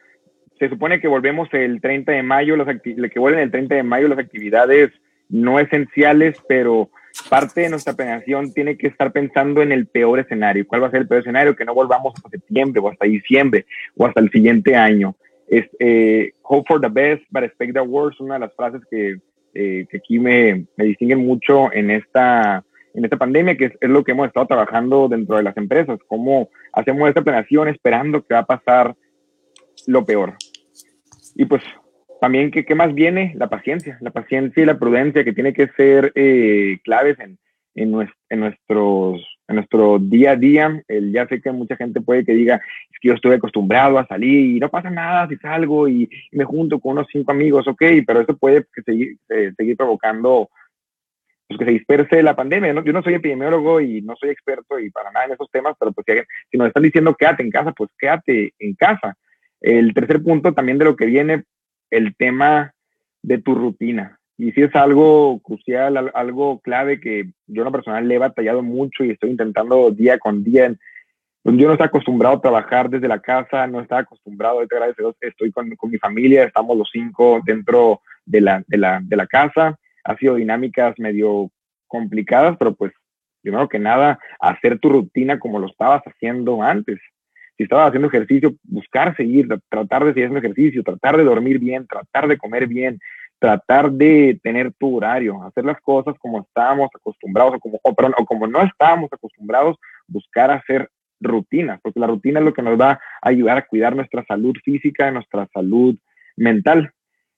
[0.58, 4.08] Se supone que volvemos el 30 de mayo, las que vuelven el 30 de mayo
[4.08, 4.92] las actividades
[5.28, 6.90] no esenciales, pero
[7.28, 10.66] parte de nuestra planeación tiene que estar pensando en el peor escenario.
[10.66, 11.56] ¿Cuál va a ser el peor escenario?
[11.56, 13.66] Que no volvamos hasta septiembre o hasta diciembre
[13.96, 15.14] o hasta el siguiente año.
[15.48, 19.18] Es, eh, hope for the best, but expect the worst, una de las frases que,
[19.54, 22.64] eh, que aquí me, me, distinguen mucho en esta,
[22.94, 25.98] en esta pandemia, que es, es, lo que hemos estado trabajando dentro de las empresas,
[26.08, 28.94] cómo hacemos esta planeación esperando que va a pasar
[29.86, 30.34] lo peor.
[31.34, 31.62] Y pues
[32.20, 33.34] también, ¿qué, ¿qué, más viene?
[33.36, 37.38] La paciencia, la paciencia y la prudencia que tiene que ser eh, claves en,
[37.74, 37.90] en,
[38.40, 40.82] nuestros, en nuestro día a día.
[40.88, 44.06] El, ya sé que mucha gente puede que diga, es que yo estoy acostumbrado a
[44.06, 47.82] salir y no pasa nada si salgo y, me junto con unos cinco amigos, ok,
[48.06, 49.18] pero eso puede seguir,
[49.56, 50.48] seguir provocando
[51.48, 52.72] pues, que se disperse la pandemia.
[52.72, 52.84] ¿no?
[52.84, 55.92] Yo no soy epidemiólogo y no soy experto y para nada en esos temas, pero
[55.92, 56.06] pues
[56.50, 59.16] si nos están diciendo quédate en casa, pues quédate en casa.
[59.60, 61.44] El tercer punto también de lo que viene
[61.90, 62.72] el tema
[63.22, 64.18] de tu rutina.
[64.36, 68.62] Y si es algo crucial, algo clave que yo en lo personal le he batallado
[68.62, 70.74] mucho y estoy intentando día con día.
[71.42, 75.70] Pues yo no estoy acostumbrado a trabajar desde la casa, no estaba acostumbrado, estoy con,
[75.76, 79.78] con, mi familia, estamos los cinco dentro de la, de, la, de la casa.
[80.04, 81.50] Ha sido dinámicas medio
[81.86, 82.92] complicadas, pero pues
[83.42, 86.98] primero que nada, hacer tu rutina como lo estabas haciendo antes
[87.56, 91.86] si estaba haciendo ejercicio, buscar seguir, tratar de seguir haciendo ejercicio, tratar de dormir bien,
[91.86, 92.98] tratar de comer bien,
[93.38, 98.46] tratar de tener tu horario, hacer las cosas como estábamos acostumbrados o como, o, como
[98.46, 99.76] no estábamos acostumbrados,
[100.08, 100.88] buscar hacer
[101.20, 102.92] rutinas, porque la rutina es lo que nos va
[103.22, 105.96] a ayudar a cuidar nuestra salud física, nuestra salud
[106.36, 106.90] mental.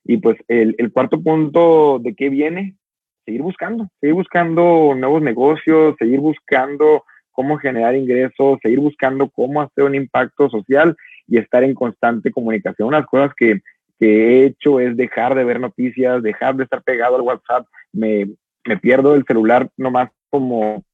[0.08, 2.76] Y pues el, cuarto punto de qué viene,
[3.24, 9.84] seguir buscando, seguir buscando nuevos negocios, seguir buscando cómo generar ingresos, seguir buscando cómo hacer
[9.84, 10.96] un impacto social
[11.26, 12.88] y estar en constante comunicación.
[12.88, 13.60] Unas cosas que,
[13.98, 17.66] he hecho es dejar de ver noticias, dejar de estar pegado al WhatsApp.
[17.92, 18.28] Me,
[18.64, 20.84] me pierdo el celular nomás como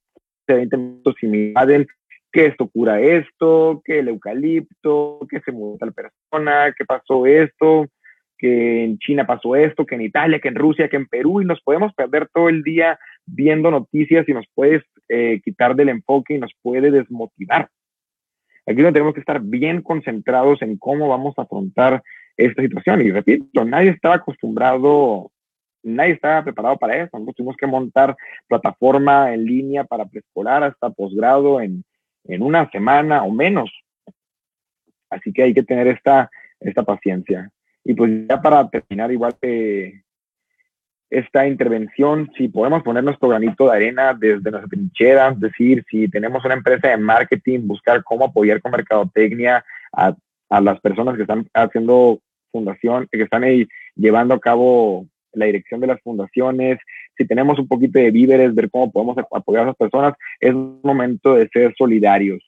[0.46, 1.86] 20 minutos y me invaden.
[2.30, 7.88] Que esto cura esto, que el eucalipto, que se mudó tal persona, que pasó esto,
[8.42, 11.44] que en China pasó esto, que en Italia, que en Rusia, que en Perú, y
[11.44, 16.34] nos podemos perder todo el día viendo noticias y nos puedes eh, quitar del enfoque
[16.34, 17.68] y nos puede desmotivar.
[18.66, 22.02] Aquí no tenemos que estar bien concentrados en cómo vamos a afrontar
[22.36, 23.02] esta situación.
[23.02, 25.30] Y repito, nadie estaba acostumbrado,
[25.84, 27.10] nadie estaba preparado para eso.
[27.12, 28.16] Nosotros tuvimos que montar
[28.48, 31.84] plataforma en línea para preescolar hasta posgrado en,
[32.24, 33.70] en una semana o menos.
[35.10, 36.28] Así que hay que tener esta,
[36.58, 37.48] esta paciencia.
[37.84, 40.02] Y pues ya para terminar, igual que
[41.10, 46.08] esta intervención, si podemos poner nuestro granito de arena desde nuestra trinchera, es decir, si
[46.08, 50.14] tenemos una empresa de marketing, buscar cómo apoyar con mercadotecnia a,
[50.48, 52.20] a las personas que están haciendo
[52.50, 56.78] fundación, que están ahí llevando a cabo la dirección de las fundaciones,
[57.16, 61.34] si tenemos un poquito de víveres, ver cómo podemos apoyar a esas personas, es momento
[61.34, 62.42] de ser solidarios.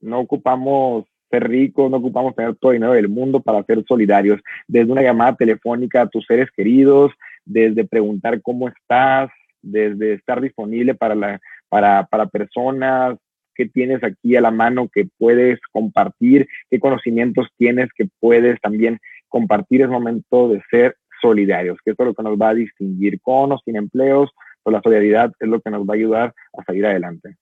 [0.00, 4.40] No ocupamos ser ricos, no ocupamos tener todo el dinero del mundo para ser solidarios.
[4.66, 7.12] Desde una llamada telefónica a tus seres queridos,
[7.44, 9.30] desde preguntar cómo estás,
[9.62, 13.16] desde estar disponible para, la, para, para personas
[13.54, 18.98] que tienes aquí a la mano que puedes compartir, qué conocimientos tienes que puedes también
[19.28, 19.82] compartir.
[19.82, 23.50] Es momento de ser solidarios, que esto es lo que nos va a distinguir con
[23.52, 24.30] o sin empleos,
[24.62, 27.36] pues la solidaridad es lo que nos va a ayudar a salir adelante.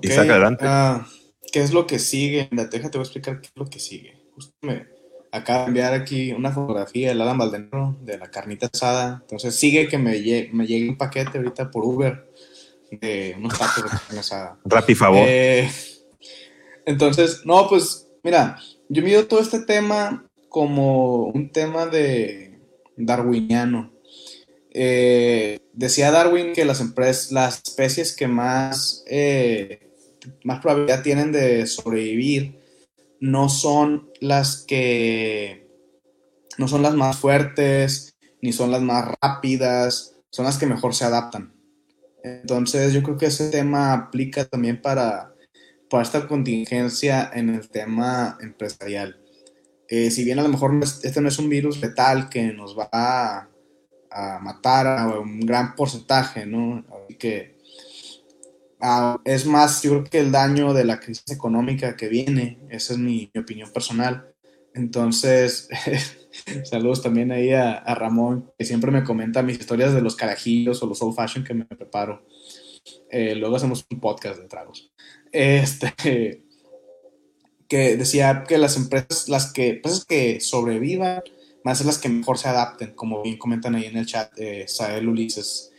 [0.00, 0.64] y saca adelante.
[0.66, 2.48] Uh, ¿Qué es lo que sigue?
[2.50, 4.20] Déjate, te voy a explicar qué es lo que sigue.
[4.34, 4.86] Justo me
[5.32, 9.18] acaba de enviar aquí una fotografía del Adam Valdenero de la carnita asada.
[9.22, 12.30] Entonces sigue que me, llegue, me llegue un paquete ahorita por Uber
[12.90, 14.58] de unos tacos de carne asada.
[14.64, 15.24] Rapi favor.
[15.26, 15.70] Eh,
[16.86, 22.58] entonces, no, pues mira, yo mido todo este tema como un tema de
[22.96, 23.92] darwiniano.
[24.70, 29.87] Eh, decía Darwin que las, empresas, las especies que más eh,
[30.44, 32.58] más probabilidad tienen de sobrevivir
[33.20, 35.68] no son las que
[36.56, 41.04] no son las más fuertes ni son las más rápidas, son las que mejor se
[41.04, 41.54] adaptan.
[42.22, 45.34] Entonces yo creo que ese tema aplica también para,
[45.90, 49.20] para esta contingencia en el tema empresarial.
[49.88, 52.88] Eh, si bien a lo mejor este no es un virus letal que nos va
[52.92, 53.48] a,
[54.10, 56.84] a matar a un gran porcentaje, ¿no?
[57.04, 57.56] Así que
[58.80, 62.92] Ah, es más, yo creo que el daño de la crisis económica que viene, esa
[62.92, 64.32] es mi, opinión personal.
[64.74, 65.68] Entonces,
[66.64, 70.86] saludos también ahí a, Ramón, que siempre me comenta mis historias de los carajillos o
[70.86, 72.24] los old fashion que me preparo.
[73.10, 74.92] Eh, luego hacemos un podcast de tragos.
[75.32, 75.92] Este,
[77.68, 81.22] que decía que las empresas, las que, empresas que sobrevivan,
[81.64, 84.30] van a ser las que mejor se adapten, como bien comentan ahí en el chat,
[84.38, 85.72] eh, Sael Ulises.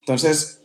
[0.00, 0.61] Entonces,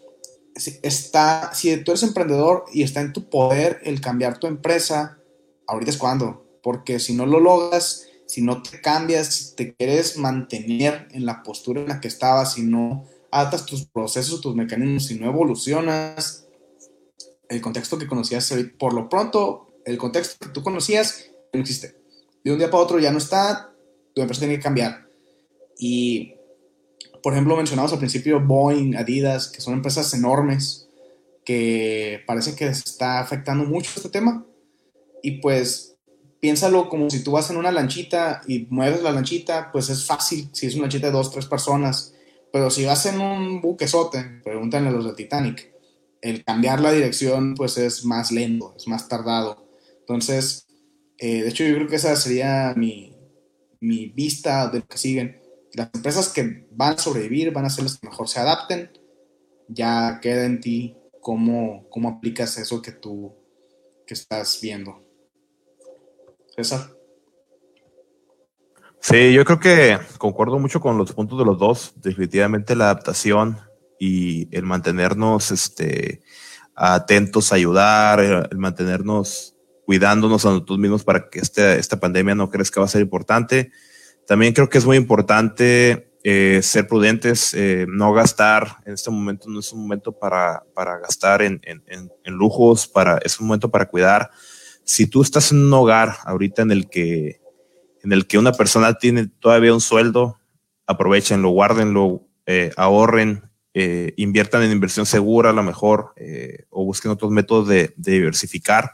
[0.81, 5.19] está, si tú eres emprendedor y está en tu poder el cambiar tu empresa,
[5.67, 10.17] ahorita es cuando, porque si no lo logras, si no te cambias, si te quieres
[10.17, 15.05] mantener en la postura en la que estabas, si no atas tus procesos, tus mecanismos,
[15.05, 16.47] si no evolucionas,
[17.49, 21.95] el contexto que conocías, por lo pronto, el contexto que tú conocías no existe.
[22.43, 23.73] De un día para otro ya no está,
[24.13, 25.07] tu empresa tiene que cambiar.
[25.77, 26.36] Y
[27.27, 30.87] por ejemplo, mencionamos al principio Boeing, Adidas, que son empresas enormes
[31.43, 34.45] que parece que se está afectando mucho este tema.
[35.21, 35.97] Y pues
[36.39, 40.47] piénsalo como si tú vas en una lanchita y mueves la lanchita, pues es fácil
[40.53, 42.13] si es una lanchita de dos, tres personas.
[42.53, 45.69] Pero si vas en un buquesote, pregúntenle a los de Titanic,
[46.21, 49.67] el cambiar la dirección pues es más lento, es más tardado.
[49.99, 50.65] Entonces,
[51.17, 53.17] eh, de hecho yo creo que esa sería mi,
[53.81, 55.41] mi vista de lo que siguen
[55.73, 58.91] las empresas que van a sobrevivir van a ser las que mejor se adapten.
[59.67, 63.35] Ya queda en ti cómo, cómo aplicas eso que tú
[64.05, 65.03] que estás viendo.
[66.55, 66.95] César.
[69.01, 71.93] Sí, yo creo que concuerdo mucho con los puntos de los dos.
[71.97, 73.59] Definitivamente la adaptación
[73.99, 76.21] y el mantenernos este,
[76.75, 79.55] atentos a ayudar, el mantenernos
[79.85, 83.71] cuidándonos a nosotros mismos para que este, esta pandemia no crezca va a ser importante.
[84.27, 89.47] También creo que es muy importante eh, ser prudentes, eh, no gastar, en este momento
[89.47, 93.71] no es un momento para, para gastar en, en, en, lujos, para, es un momento
[93.71, 94.29] para cuidar.
[94.83, 97.39] Si tú estás en un hogar ahorita en el que,
[98.03, 100.37] en el que una persona tiene todavía un sueldo,
[100.85, 103.49] aprovechenlo, guárdenlo, eh, ahorren,
[104.17, 106.13] inviertan en inversión segura a lo mejor,
[106.71, 108.91] o busquen otros métodos de diversificar,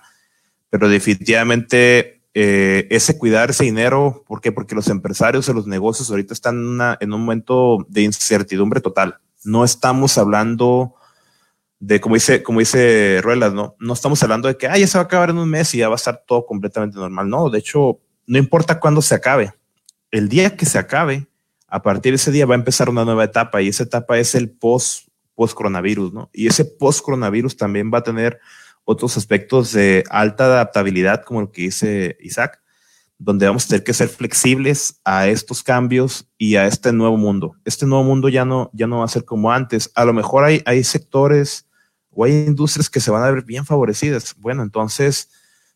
[0.69, 4.51] pero definitivamente eh, ese cuidar ese dinero, ¿por qué?
[4.51, 6.55] Porque los empresarios de los negocios ahorita están
[6.99, 9.19] en, un momento de incertidumbre total.
[9.43, 10.95] No estamos hablando
[11.79, 13.75] de, como dice, como dice Ruelas, ¿no?
[13.79, 15.79] No estamos hablando de que, ah, ya se va a acabar en un mes y
[15.79, 17.29] ya va a estar todo completamente normal.
[17.29, 19.53] No, de hecho, no importa cuándo se acabe.
[20.09, 21.27] el día que se acabe,
[21.67, 24.35] a partir de ese día va a empezar una nueva etapa y esa etapa es
[24.35, 26.29] el post, post coronavirus, ¿no?
[26.31, 28.39] Y ese post coronavirus también va a tener
[28.85, 32.61] otros aspectos de alta adaptabilidad, como lo que dice Isaac,
[33.17, 37.55] donde vamos a tener que ser flexibles a estos cambios y a este nuevo mundo.
[37.63, 39.91] Este nuevo mundo ya no, ya no va a ser como antes.
[39.95, 41.67] A lo mejor hay, hay sectores
[42.09, 44.35] o hay industrias que se van a ver bien favorecidas.
[44.37, 45.29] Bueno, entonces,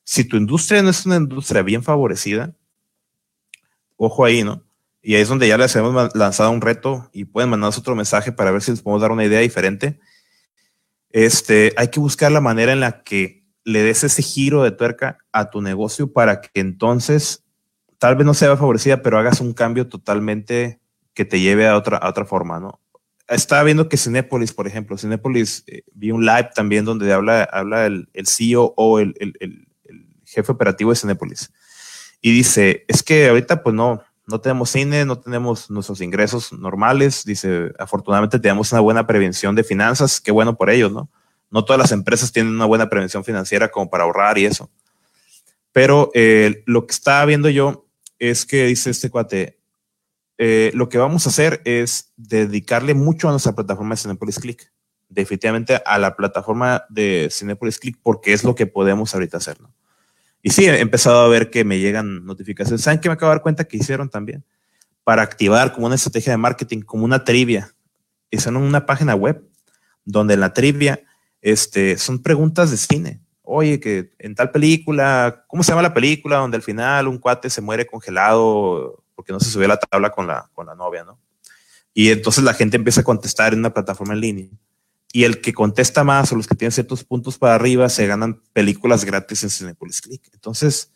[0.04, 2.54] si tu industria no es una industria bien favorecida,
[3.96, 4.64] ojo ahí, ¿no?
[5.02, 8.34] Y ahí es donde ya les hemos lanzado un reto y pueden mandarnos otro mensaje
[8.34, 10.00] para ver si les podemos dar una idea diferente.
[11.12, 15.18] Este, hay que buscar la manera en la que le des ese giro de tuerca
[15.32, 17.44] a tu negocio para que entonces
[17.98, 20.80] tal vez no sea favorecida, pero hagas un cambio totalmente
[21.14, 22.80] que te lleve a otra, a otra forma, ¿no?
[23.28, 27.86] Estaba viendo que Cinepolis, por ejemplo, Cinepolis, eh, vi un live también donde habla, habla
[27.86, 29.68] el, el CEO o el, el, el,
[30.24, 31.52] jefe operativo de Cinepolis.
[32.22, 37.24] Y dice, es que ahorita pues no, no tenemos cine, no tenemos nuestros ingresos normales.
[37.24, 41.10] Dice, afortunadamente tenemos una buena prevención de finanzas, qué bueno por ellos, ¿no?
[41.50, 44.70] No todas las empresas tienen una buena prevención financiera como para ahorrar y eso.
[45.72, 47.88] Pero eh, lo que estaba viendo yo
[48.20, 49.58] es que dice este cuate,
[50.38, 54.74] eh, lo que vamos a hacer es dedicarle mucho a nuestra plataforma de Cinepolis Click.
[55.08, 59.74] Definitivamente a la plataforma de Cinepolis Click porque es lo que podemos ahorita hacer, ¿no?
[60.48, 62.82] Y sí, he empezado a ver que me llegan notificaciones.
[62.82, 64.46] ¿Saben qué me acabo de dar cuenta que hicieron también?
[65.04, 67.76] Para activar como una estrategia de marketing, como una trivia.
[68.32, 69.44] Hicieron una página web
[70.06, 71.02] donde en la trivia
[71.42, 73.20] este, son preguntas de cine.
[73.42, 77.50] Oye, que en tal película, ¿cómo se llama la película donde al final un cuate
[77.50, 81.04] se muere congelado porque no se subió a la tabla con la, con la novia,
[81.04, 81.20] ¿no?
[81.94, 84.48] Y entonces la gente empieza a contestar en una plataforma en línea.
[85.12, 88.42] Y el que contesta más o los que tienen ciertos puntos para arriba se ganan
[88.54, 90.30] películas gratis en Cinepolis Click.
[90.34, 90.92] Entonces,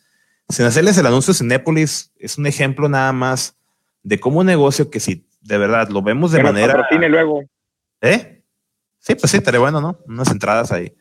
[0.49, 3.55] sin hacerles el anuncio de Cinepolis, es un ejemplo nada más
[4.03, 6.87] de cómo un negocio que si de verdad lo vemos de manera.
[7.09, 7.43] luego.
[8.01, 8.43] ¿Eh?
[8.99, 9.99] Sí, pues sí, estaría bueno, ¿no?
[10.05, 10.93] Unas entradas ahí.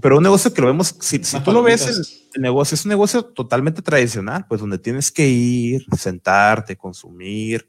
[0.00, 1.86] Pero un negocio que lo vemos, si, tú lo ves,
[2.34, 7.68] el, negocio es un negocio totalmente tradicional, pues donde tienes que ir, sentarte, consumir,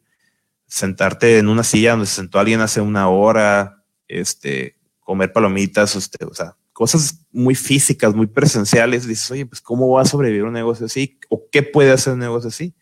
[0.65, 6.25] sentarte en una silla donde se sentó alguien hace una hora, este, comer palomitas, este,
[6.25, 9.07] o sea, cosas muy físicas, muy presenciales.
[9.07, 11.19] Dices, oye, pues ¿cómo va a sobrevivir un negocio así?
[11.29, 12.73] ¿O qué puede hacer un negocio así?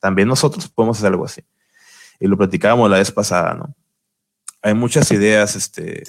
[0.00, 1.42] También nosotros podemos hacer algo así.
[2.20, 3.74] Y lo platicábamos la vez pasada, ¿no?
[4.62, 6.04] hay muchas ideas, este,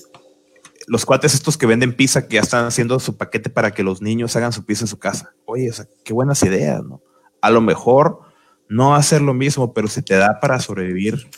[0.88, 4.01] los cuates estos que venden pizza que ya están haciendo su paquete para que los
[4.01, 5.34] niños hagan su pizza en su casa.
[5.45, 7.01] Oye, o sea, qué buenas ideas, ¿no?
[7.41, 8.22] A lo mejor
[8.68, 11.30] no hacer lo mismo, pero si te da para sobrevivir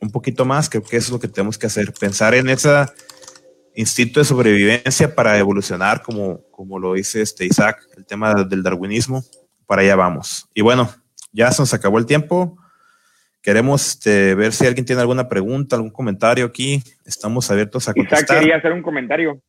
[0.00, 2.68] un poquito más, creo que eso es lo que tenemos que hacer, pensar en ese
[3.74, 9.22] instinto de sobrevivencia para evolucionar, como, como lo dice este Isaac, el tema del darwinismo,
[9.66, 10.48] para allá vamos.
[10.54, 10.90] Y bueno,
[11.32, 12.56] ya se nos acabó el tiempo.
[13.40, 16.82] Queremos este, ver si alguien tiene alguna pregunta, algún comentario aquí.
[17.04, 18.24] Estamos abiertos a contestar.
[18.24, 19.40] Isaac quería hacer un comentario.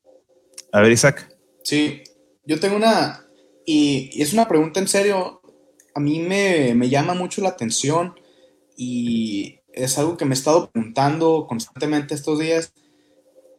[0.72, 1.28] A ver, Isaac.
[1.64, 2.04] Sí,
[2.45, 3.26] yo tengo una,
[3.66, 5.41] y, es una pregunta en serio.
[5.95, 8.14] A mí me, me, llama mucho la atención
[8.78, 12.74] y es algo que me he estado preguntando constantemente estos días.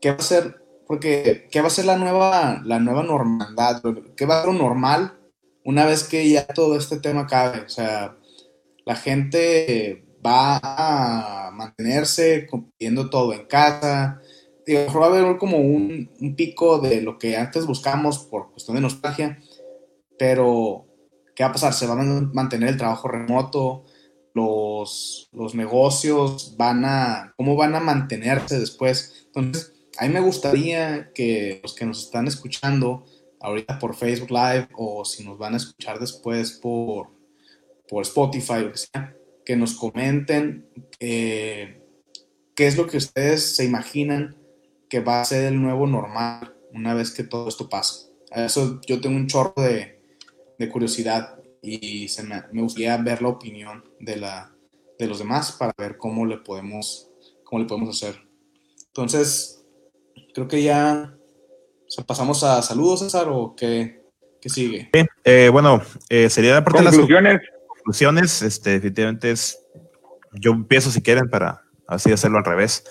[0.01, 0.62] ¿Qué va a ser?
[0.87, 3.83] Porque, ¿qué va a ser la nueva, la nueva normalidad?
[4.16, 5.18] ¿Qué va a ser normal
[5.64, 7.61] una vez que ya todo este tema acabe?
[7.61, 8.16] O sea,
[8.85, 12.47] la gente va a mantenerse
[12.79, 14.21] viendo todo en casa.
[14.66, 18.77] Digo, va a haber como un, un, pico de lo que antes buscamos por cuestión
[18.77, 19.39] de nostalgia,
[20.18, 20.87] pero
[21.35, 21.73] ¿qué va a pasar?
[21.73, 23.85] Se va a mantener el trabajo remoto,
[24.35, 29.26] los, los negocios van a, ¿cómo van a mantenerse después?
[29.26, 33.05] Entonces, a mí me gustaría que los que nos están escuchando
[33.41, 37.09] ahorita por Facebook Live o si nos van a escuchar después por,
[37.89, 40.68] por Spotify lo que sea, que nos comenten
[41.01, 41.83] eh,
[42.55, 44.37] qué es lo que ustedes se imaginan
[44.89, 48.11] que va a ser el nuevo normal una vez que todo esto pase.
[48.31, 49.99] Eso yo tengo un chorro de,
[50.70, 54.54] curiosidad y se me, gustaría ver la opinión de, la,
[54.98, 57.11] de los demás para ver cómo le podemos,
[57.44, 58.20] cómo le podemos hacer.
[58.86, 59.64] Entonces,
[60.34, 61.16] creo que ya
[62.06, 64.02] pasamos a saludos, César, o qué,
[64.40, 64.90] qué sigue.
[65.24, 67.40] Eh, bueno, eh, sería la parte de las conclusiones
[67.80, 69.58] conclusiones, este, definitivamente es,
[70.34, 72.84] yo empiezo si quieren para así hacerlo al revés.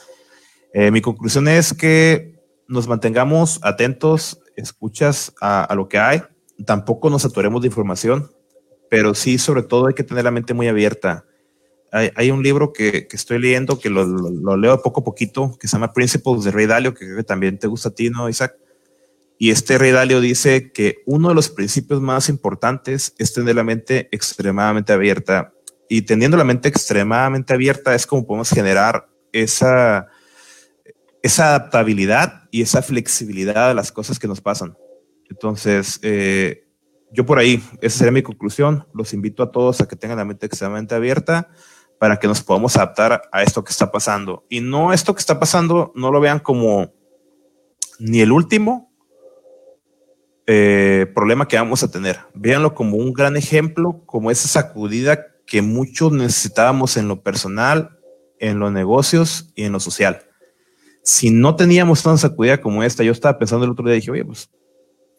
[0.74, 2.36] Eh, mi conclusión es que
[2.68, 6.22] nos mantengamos atentos, escuchas a, lo que hay,
[6.66, 8.32] tampoco nos saturemos de información,
[8.90, 11.26] pero sí, sobre todo, hay que tener la mente muy abierta.
[11.92, 15.58] Hay, hay un libro que, que, estoy leyendo, que lo, lo, leo poco a poquito,
[15.60, 18.10] que se llama Principles de Rey Dalio, que creo que también te gusta a ti,
[18.10, 18.56] ¿no, Isaac?
[19.42, 23.64] Y este rey Dalio dice que uno de los principios más importantes es tener la
[23.64, 25.54] mente extremadamente abierta.
[25.92, 30.08] y teniendo la mente extremadamente abierta es como podemos generar esa,
[31.24, 34.78] esa adaptabilidad y esa flexibilidad a las cosas que nos pasan.
[35.30, 36.69] Entonces, eh,
[37.12, 38.88] yo por ahí, esa sería mi conclusión.
[38.94, 41.50] Los invito a todos a que tengan la mente extremadamente abierta
[42.00, 44.46] para que nos podamos adaptar a esto que está pasando.
[44.50, 46.94] Y no esto que está pasando, no lo vean como
[48.00, 48.92] ni el último
[50.48, 52.20] eh, problema que vamos a tener.
[52.34, 58.00] Véanlo como un gran ejemplo, como esa sacudida que muchos necesitábamos en lo personal,
[58.40, 60.22] en los negocios y en lo social.
[61.04, 64.24] Si no teníamos una sacudida como esta, yo estaba pensando el otro día, dije, oye,
[64.24, 64.50] pues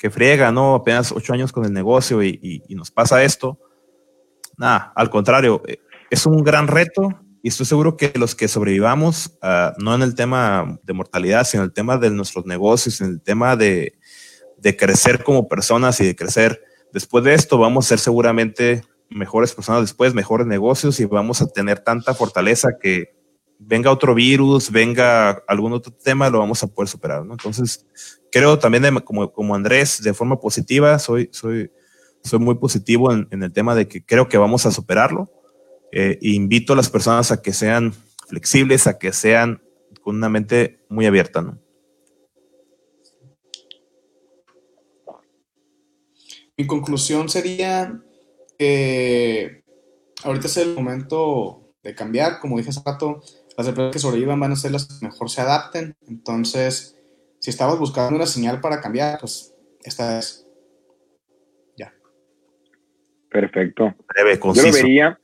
[0.01, 0.74] que friega, ¿no?
[0.74, 3.59] Apenas ocho años con el negocio y, nos pasa esto.
[4.57, 5.76] Nada, al contrario, eh,
[6.09, 10.14] es un gran reto y estoy seguro que los que sobrevivamos, ah, no en el
[10.14, 13.98] tema de mortalidad, sino en el tema de nuestros negocios, en el tema de,
[14.57, 16.62] de crecer como personas y de crecer
[16.94, 21.46] después de esto, vamos a ser seguramente mejores personas después, mejores negocios y vamos a
[21.46, 23.20] tener tanta fortaleza que
[23.61, 27.23] venga otro virus, venga algún otro tema, lo vamos a poder superar.
[27.31, 27.87] Entonces,
[28.33, 31.71] creo también como, como Andrés, de forma positiva, soy, soy,
[32.25, 35.31] soy muy positivo en, el tema de que creo que vamos a superarlo.
[35.93, 37.93] Eh, invito a las personas a que sean
[38.29, 39.63] flexibles, a que sean
[40.03, 41.45] con una mente muy abierta.
[46.57, 48.01] Mi conclusión sería
[48.59, 49.63] que
[50.23, 53.23] ahorita es el momento de cambiar, como dije hace rato,
[53.57, 55.94] las empresas que sobrevivan van a ser las que mejor se adapten.
[56.09, 56.96] Entonces,
[57.38, 60.46] si estabas buscando una señal para cambiar, pues esta es.
[61.76, 61.92] Ya.
[63.30, 63.94] Perfecto.
[64.09, 64.66] Breve, conciso.
[64.66, 65.20] Yo lo vería.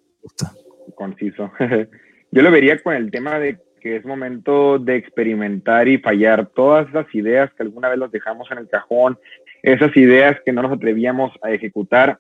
[0.95, 1.53] Conciso.
[2.31, 6.89] Yo lo vería con el tema de que es momento de experimentar y fallar todas
[6.89, 9.19] esas ideas que alguna vez las dejamos en el cajón,
[9.63, 12.19] esas ideas que no nos atrevíamos a ejecutar.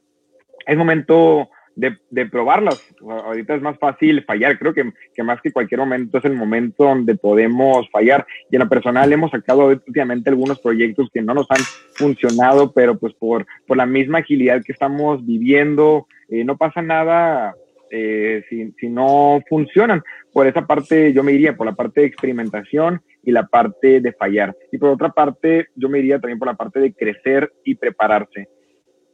[0.67, 2.83] Es momento de, probarlas.
[3.01, 4.59] Ahorita es más fácil fallar.
[4.59, 8.27] Creo que, que, más que cualquier momento es el momento donde podemos fallar.
[8.51, 11.63] Y en lo personal hemos sacado últimamente algunos proyectos que no nos han
[11.95, 17.55] funcionado, pero pues por, por la misma agilidad que estamos viviendo, eh, no pasa nada
[17.91, 20.03] eh, si, si no funcionan.
[20.33, 24.13] Por esa parte yo me iría por la parte de experimentación y la parte de
[24.13, 24.57] fallar.
[24.73, 28.49] Y por otra parte yo me iría también por la parte de crecer y prepararse.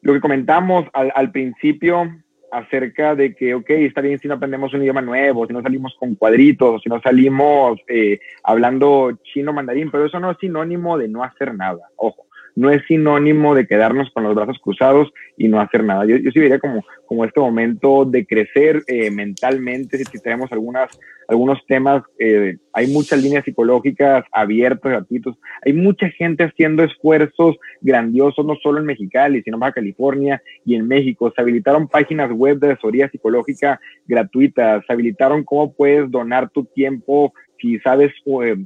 [0.00, 2.10] Lo que comentamos al principio
[2.52, 5.96] acerca de que, ok, está bien si no aprendemos un idioma nuevo, si no salimos
[5.98, 11.08] con cuadritos, si no salimos eh, hablando chino mandarín, pero eso no es sinónimo de
[11.08, 11.80] no hacer nada.
[11.96, 16.04] Ojo, no es sinónimo de quedarnos con los brazos cruzados y no hacer nada.
[16.04, 20.90] Yo, yo sí vería como, como este momento de crecer eh, mentalmente, si tenemos algunas,
[21.28, 28.44] algunos temas, eh, hay muchas líneas psicológicas abiertas, gratuitos, hay mucha gente haciendo esfuerzos grandiosos,
[28.44, 31.32] no solo en Mexicali, sino en Baja California y en México.
[31.34, 37.32] Se habilitaron páginas web de asesoría psicológica gratuitas, se habilitaron cómo puedes donar tu tiempo
[37.62, 38.56] si sabes eh,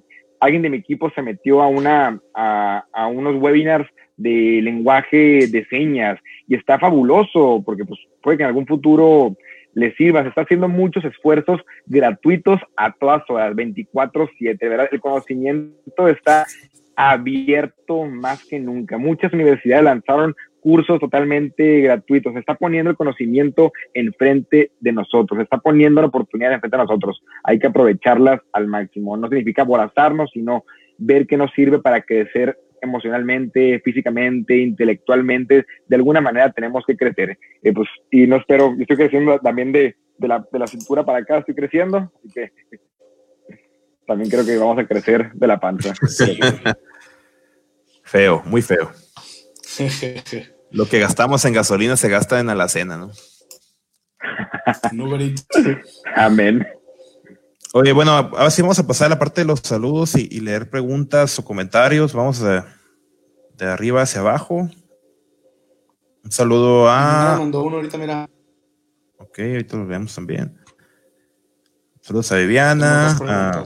[0.41, 6.19] alguien de mi equipo se metió a, una, a, unos webinars de lenguaje de señas
[6.49, 9.37] y está fabuloso porque pues puede que en algún futuro
[9.75, 10.23] le sirva.
[10.23, 14.89] Se está haciendo muchos esfuerzos gratuitos a todas horas, 24/7, ¿verdad?
[14.91, 16.47] El conocimiento está
[16.97, 18.97] abierto más que nunca.
[18.97, 20.35] Muchas universidades lanzaron
[20.67, 22.33] cursos totalmente gratuitos.
[22.33, 26.83] Se está poniendo el conocimiento enfrente de nosotros, se está poniendo la oportunidad enfrente de
[26.83, 27.23] nosotros.
[27.45, 29.17] Hay que aprovecharlas al máximo.
[29.17, 30.65] No significa aborazarnos, sino
[30.99, 35.67] ver qué nos sirve para crecer emocionalmente, físicamente, intelectualmente.
[35.87, 37.39] De alguna manera tenemos que crecer.
[37.63, 41.05] Eh, pues, y no espero, yo estoy creciendo también de, de, la, de la cintura
[41.05, 42.51] para acá, estoy creciendo, así que
[44.05, 45.95] también creo que vamos a crecer de la panza.
[48.03, 48.91] feo, muy feo.
[50.71, 53.13] Lo que gastamos en gasolina se gasta en alacena, ¿no?
[56.17, 56.67] Amén.
[57.73, 60.71] Oye, bueno, ahora sí vamos a pasar a la parte de los saludos y, leer
[60.71, 62.15] preguntas o comentarios.
[62.15, 62.63] Vamos de,
[63.57, 64.69] de, arriba hacia abajo.
[66.25, 67.37] Un saludo a.
[67.39, 68.29] mandó uno ahorita, mira.
[69.19, 70.59] Ok, ahorita lo vemos también.
[72.01, 73.17] Saludos a Viviana.
[73.27, 73.63] A,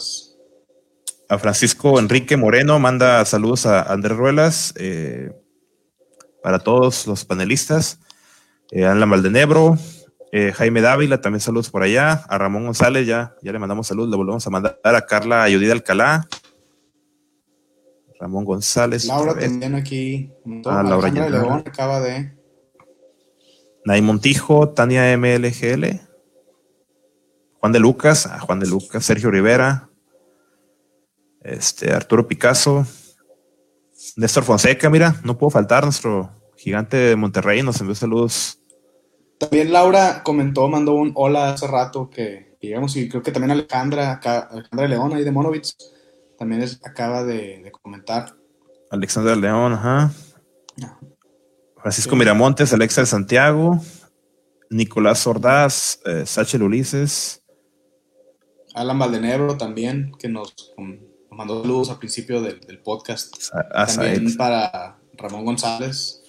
[1.29, 4.75] a, Francisco Enrique Moreno manda saludos a Andrés Ruelas.
[4.77, 5.31] Eh,
[6.43, 8.01] para todos los panelistas.
[8.71, 9.77] Eh, Anla Maldenebro,
[10.33, 12.25] eh, Jaime Dávila, también saludos por allá.
[12.29, 14.11] A Ramón González, ya, ya le mandamos saludos.
[14.11, 16.27] Le volvemos a mandar a Carla Ayudida Alcalá.
[18.19, 19.07] Ramón González.
[19.07, 20.31] Laura también aquí.
[20.67, 22.39] Ah, Laura León acaba de.
[23.85, 26.11] Nay Montijo, Tania MLGL.
[27.61, 29.91] Juan de Lucas, ah, Juan de Lucas, Sergio Rivera,
[31.43, 32.87] este, Arturo Picasso,
[34.17, 38.61] Néstor Fonseca, mira, no puedo faltar, nuestro gigante de Monterrey nos envió saludos
[39.39, 44.21] También Laura comentó, mandó un hola hace rato que llegamos y creo que también Alejandra,
[44.23, 45.77] Alejandra León ahí de Monovitz
[46.39, 48.35] también acaba de, comentar.
[48.91, 50.11] Alexandra León, ajá.
[51.77, 53.79] Francisco Miramontes, Alexa de Santiago,
[54.71, 57.43] Nicolás Ordaz, eh, Sachel Ulises.
[58.75, 60.55] Alan Valdenebro también, que nos,
[61.41, 63.35] mandó luz al principio del, podcast.
[63.73, 66.21] también para Ramón González.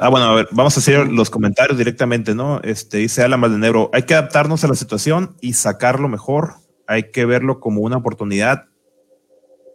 [0.00, 2.60] Ah, bueno, a ver, vamos a hacer los comentarios directamente, ¿no?
[2.62, 6.54] Este, dice Alan Valdenebro, hay que adaptarnos a la situación y sacarlo mejor.
[6.88, 8.64] Hay que verlo como una oportunidad.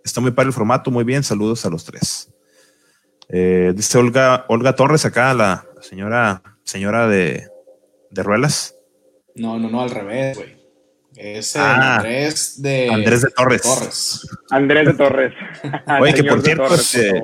[0.03, 1.23] Está muy para el formato, muy bien.
[1.23, 2.33] Saludos a los tres.
[3.29, 7.47] Eh, dice Olga, Olga Torres acá, la señora, señora de,
[8.09, 8.75] de Ruelas.
[9.35, 10.60] No, no, no, al revés, güey.
[11.15, 14.27] Es ah, Andrés de Andrés de Torres.
[14.49, 15.33] Andrés de Torres.
[16.01, 17.21] Oye, que por cierto, este,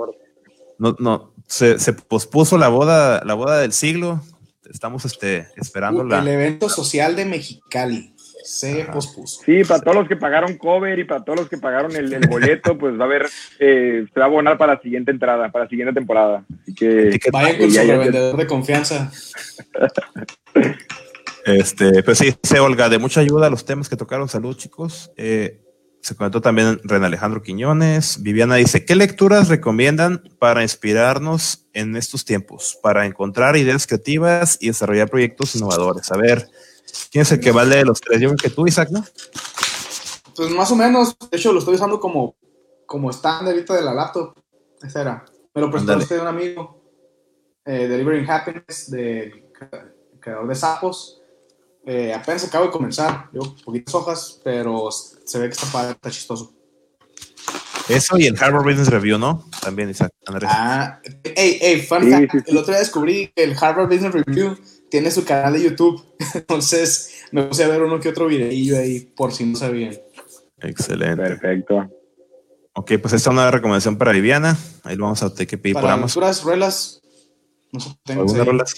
[0.78, 4.22] no, no, se, se, pospuso la boda, la boda del siglo.
[4.70, 6.20] Estamos este, esperando la.
[6.20, 8.14] El evento social de Mexicali
[8.44, 9.42] se pospuso.
[9.46, 12.78] Sí, para todos los que pagaron cover y para todos los que pagaron el, boleto,
[12.78, 13.28] pues va a haber,
[13.60, 16.46] eh, se va a abonar para la siguiente entrada, para la siguiente temporada.
[16.62, 17.20] Así que.
[17.32, 19.12] Vayan con su vendedor de confianza.
[21.48, 24.28] Este, pues sí, se Olga, de mucha ayuda a los temas que tocaron.
[24.28, 25.12] Salud, chicos.
[25.16, 25.64] Eh,
[26.02, 28.22] se comentó también Ren Alejandro Quiñones.
[28.22, 32.78] Viviana dice, ¿qué lecturas recomiendan para inspirarnos en estos tiempos?
[32.84, 36.12] Para encontrar ideas creativas y desarrollar proyectos innovadores.
[36.12, 36.50] A ver,
[37.12, 38.20] ¿quién es el que vale de los tres?
[38.20, 39.06] Yo creo que tú, Isaac, ¿no?
[40.36, 41.16] Pues más o menos.
[41.32, 42.36] De hecho, lo estoy usando como,
[42.86, 44.34] como estándar ahorita de la laptop.
[44.82, 45.26] Esa era.
[45.56, 46.84] Me lo prestó usted un amigo.
[47.66, 49.46] Eh, Delivering Happiness, del
[50.20, 51.17] creador de Sapos.
[51.88, 53.30] Eh, apenas acabo de comenzar.
[53.32, 56.54] Llevo poquitas hojas, pero se ve que está, está chistoso.
[57.88, 59.46] Eso y el Harvard Business Review, ¿no?
[59.62, 60.12] También, Isaac.
[60.26, 60.50] Andrés.
[60.54, 64.58] Ah, hey, hey, fun El otro día descubrí que el Harvard Business Review
[64.90, 66.04] tiene su canal de YouTube.
[66.34, 69.98] Entonces me puse a ver uno que otro videillo ahí, por si no sabían.
[70.60, 71.16] Excelente.
[71.24, 71.90] Perfecto.
[72.74, 74.58] Ok, pues esta es una recomendación para Viviana.
[74.84, 76.02] Ahí lo vamos a tener que pedir por Amazon.
[76.22, 77.02] lecturas, ruelas.
[77.72, 78.76] No sé, ¿Algunas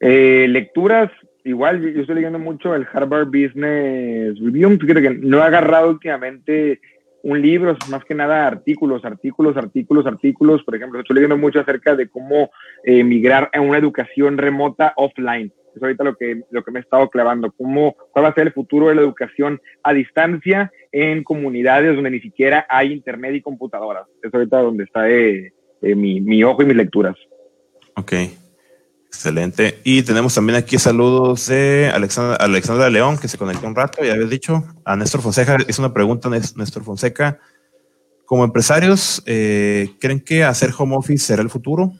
[0.00, 1.10] Eh, lecturas,
[1.44, 6.80] igual yo estoy leyendo mucho el Harvard Business Review, que no he agarrado últimamente
[7.22, 10.62] un libro, más que nada artículos, artículos, artículos, artículos.
[10.62, 12.50] Por ejemplo, estoy leyendo mucho acerca de cómo
[12.84, 15.50] eh, migrar a una educación remota offline.
[15.74, 18.46] Es ahorita lo que, lo que me he estado clavando, cómo, cuál va a ser
[18.46, 23.40] el futuro de la educación a distancia en comunidades donde ni siquiera hay internet y
[23.40, 24.06] computadoras.
[24.22, 27.16] Es ahorita donde está eh, eh, mi, mi ojo y mis lecturas.
[27.96, 28.12] Ok.
[29.14, 29.80] Excelente.
[29.84, 34.12] Y tenemos también aquí saludos de Alexandra, Alexandra León, que se conectó un rato, ya
[34.12, 34.64] habías dicho.
[34.84, 37.38] A Néstor Fonseca, es una pregunta, Néstor Fonseca.
[38.26, 41.92] Como empresarios, eh, ¿creen que hacer home office será el futuro?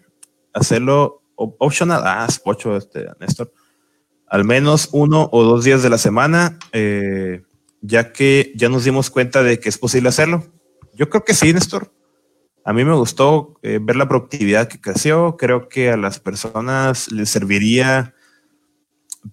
[0.52, 2.02] ¿Hacerlo optional?
[2.04, 3.52] Ah, es pocho, este, Néstor.
[4.26, 7.42] Al menos uno o dos días de la semana, eh,
[7.80, 10.44] ya que ya nos dimos cuenta de que es posible hacerlo.
[10.94, 11.93] Yo creo que sí, Néstor.
[12.64, 15.36] A mí me gustó eh, ver la productividad que creció.
[15.36, 18.14] Creo que a las personas les serviría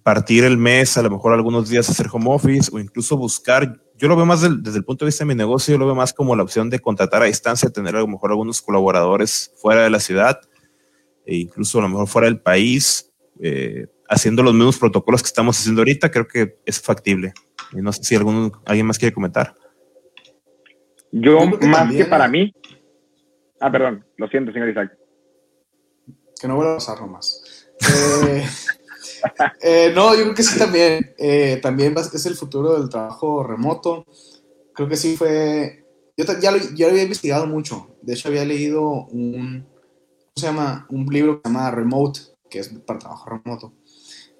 [0.02, 3.80] partir el mes, a lo mejor algunos días hacer home office o incluso buscar.
[3.96, 5.94] Yo lo veo más desde el punto de vista de mi negocio, yo lo veo
[5.94, 9.82] más como la opción de contratar a distancia, tener a lo mejor algunos colaboradores fuera
[9.82, 10.40] de la ciudad
[11.24, 15.58] e incluso a lo mejor fuera del país, eh, haciendo los mismos protocolos que estamos
[15.58, 16.10] haciendo ahorita.
[16.10, 17.32] Creo que es factible.
[17.72, 19.54] Y no sé si algún, alguien más quiere comentar.
[21.12, 22.52] Yo, más que para mí,
[23.62, 24.98] Ah, perdón, lo siento, señor Isaac.
[26.40, 27.68] Que no vuelva a pasar nomás.
[28.26, 28.44] Eh,
[29.62, 31.14] eh, no, yo creo que sí también.
[31.16, 34.04] Eh, también es el futuro del trabajo remoto.
[34.74, 35.86] Creo que sí fue.
[36.16, 36.58] Yo ya lo,
[36.88, 37.96] había investigado mucho.
[38.02, 39.64] De hecho, había leído un.
[39.64, 40.86] ¿Cómo se llama?
[40.90, 43.74] Un libro que se llama Remote, que es para trabajo remoto.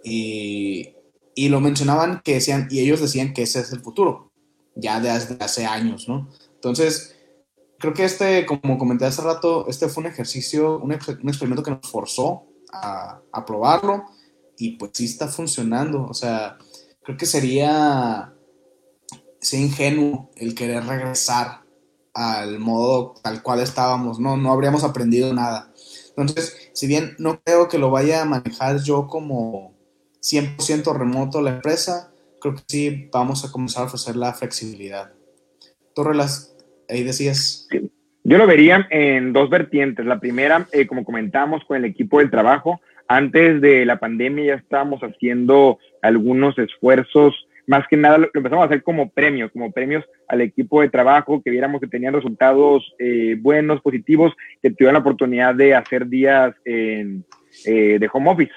[0.03, 0.97] Y,
[1.37, 4.33] y lo mencionaban que decían, y ellos decían que ese es el futuro,
[4.75, 6.29] ya desde hace años, ¿no?
[6.57, 7.15] Entonces,
[7.83, 11.91] creo que este, como comenté hace rato, este fue un ejercicio, un, experimento que nos
[11.91, 14.05] forzó a, probarlo
[14.57, 16.07] y pues sí está funcionando.
[16.09, 16.59] O sea,
[17.03, 18.33] creo que sería,
[19.41, 21.65] sería ingenuo el querer regresar
[22.15, 25.73] al modo tal cual estábamos, no, no habríamos aprendido nada.
[26.17, 29.75] Entonces, si bien no creo que lo vaya a manejar yo como
[30.21, 35.13] 100% remoto la empresa, creo que sí vamos a comenzar a ofrecer la flexibilidad.
[35.97, 36.52] Torrelas,
[36.93, 37.69] ahí decías.
[38.25, 40.07] Yo lo vería en dos vertientes.
[40.07, 44.55] La primera, eh, como comentamos con el equipo del trabajo, antes de la pandemia ya
[44.55, 50.05] estábamos haciendo algunos esfuerzos, más que nada lo empezamos a hacer como premios, como premios
[50.29, 54.33] al equipo de trabajo, que viéramos que tenían resultados eh, buenos, positivos,
[54.63, 57.25] que tuvieran la oportunidad de hacer días en,
[57.67, 58.53] eh, de home office.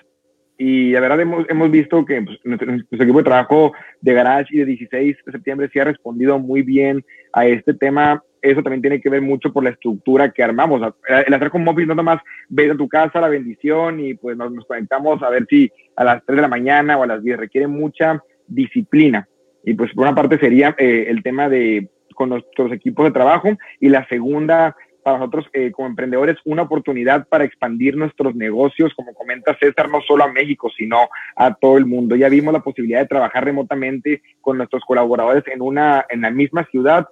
[0.58, 4.60] Y la verdad hemos, hemos visto que pues, nuestro, equipo de trabajo de Garage y
[4.60, 7.04] de 16 de septiembre sí ha respondido muy bien
[7.34, 8.24] a este tema.
[8.42, 10.94] Eso también tiene que ver mucho por la estructura que armamos.
[11.26, 14.52] El hacer home office no nomás ves a tu casa la bendición y pues nos,
[14.52, 17.38] nos conectamos a ver si a las 3 de la mañana o a las 10
[17.38, 19.28] requiere mucha disciplina.
[19.64, 23.50] Y pues por una parte sería eh, el tema de con nuestros equipos de trabajo
[23.80, 24.76] y la segunda
[25.06, 30.02] para nosotros eh, como emprendedores una oportunidad para expandir nuestros negocios, como comenta César, no
[30.02, 32.16] solo a México, sino a todo el mundo.
[32.16, 36.66] Ya vimos la posibilidad de trabajar remotamente con nuestros colaboradores en, una, en la misma
[36.72, 37.06] ciudad.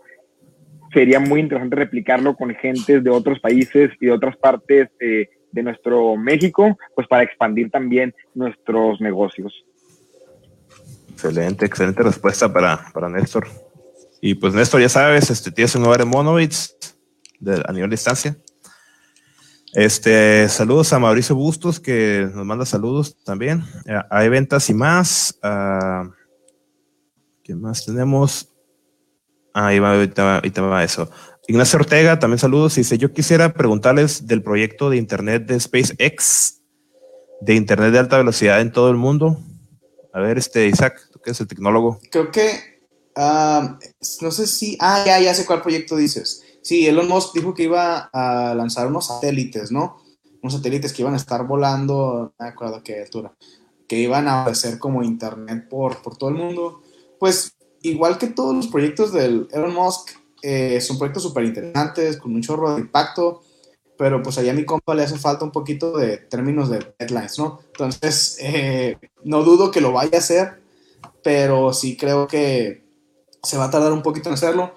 [0.91, 5.61] Sería muy interesante replicarlo con gentes de otros países y de otras partes eh, de
[5.61, 9.53] nuestro México, pues para expandir también nuestros negocios.
[11.11, 13.45] Excelente, excelente respuesta para, para Néstor.
[14.19, 16.09] Y pues Néstor, ya sabes, este, tienes un lugar en
[17.43, 18.37] Monobits a nivel de distancia.
[19.73, 23.63] Este, saludos a Mauricio Bustos, que nos manda saludos también.
[23.87, 25.39] Eh, hay ventas y más.
[25.43, 26.11] Uh,
[27.43, 28.49] ¿Qué más tenemos?
[29.51, 31.09] Ahí va, ahorita, va eso.
[31.47, 32.75] Ignacio Ortega, también saludos.
[32.75, 36.61] Dice, yo quisiera preguntarles del proyecto de Internet de SpaceX,
[37.41, 39.39] de Internet de alta velocidad en todo el mundo.
[40.13, 41.99] A ver, este, Isaac, tú que eres el tecnólogo.
[42.11, 42.85] Creo que,
[43.15, 43.75] uh,
[44.21, 46.42] no sé si, ah, ya, ya sé cuál proyecto dices.
[46.63, 49.97] Sí, Elon Musk dijo que iba a lanzar unos satélites, ¿no?
[50.41, 53.35] Unos satélites que iban a estar volando, no me acuerdo qué altura,
[53.87, 56.81] que iban a ofrecer como internet por, por todo el mundo.
[57.19, 60.11] Pues igual que todos los proyectos del Elon Musk,
[60.41, 63.43] eh, son proyectos súper interesantes, con un chorro de impacto,
[63.97, 67.37] pero pues allá a mi compa le hace falta un poquito de términos de deadlines,
[67.39, 67.59] ¿no?
[67.67, 70.61] Entonces, eh, no dudo que lo vaya a hacer,
[71.23, 72.83] pero sí creo que
[73.41, 74.73] se va a tardar un poquito en hacerlo.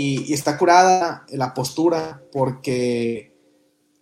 [0.00, 3.36] Y, está curada la postura porque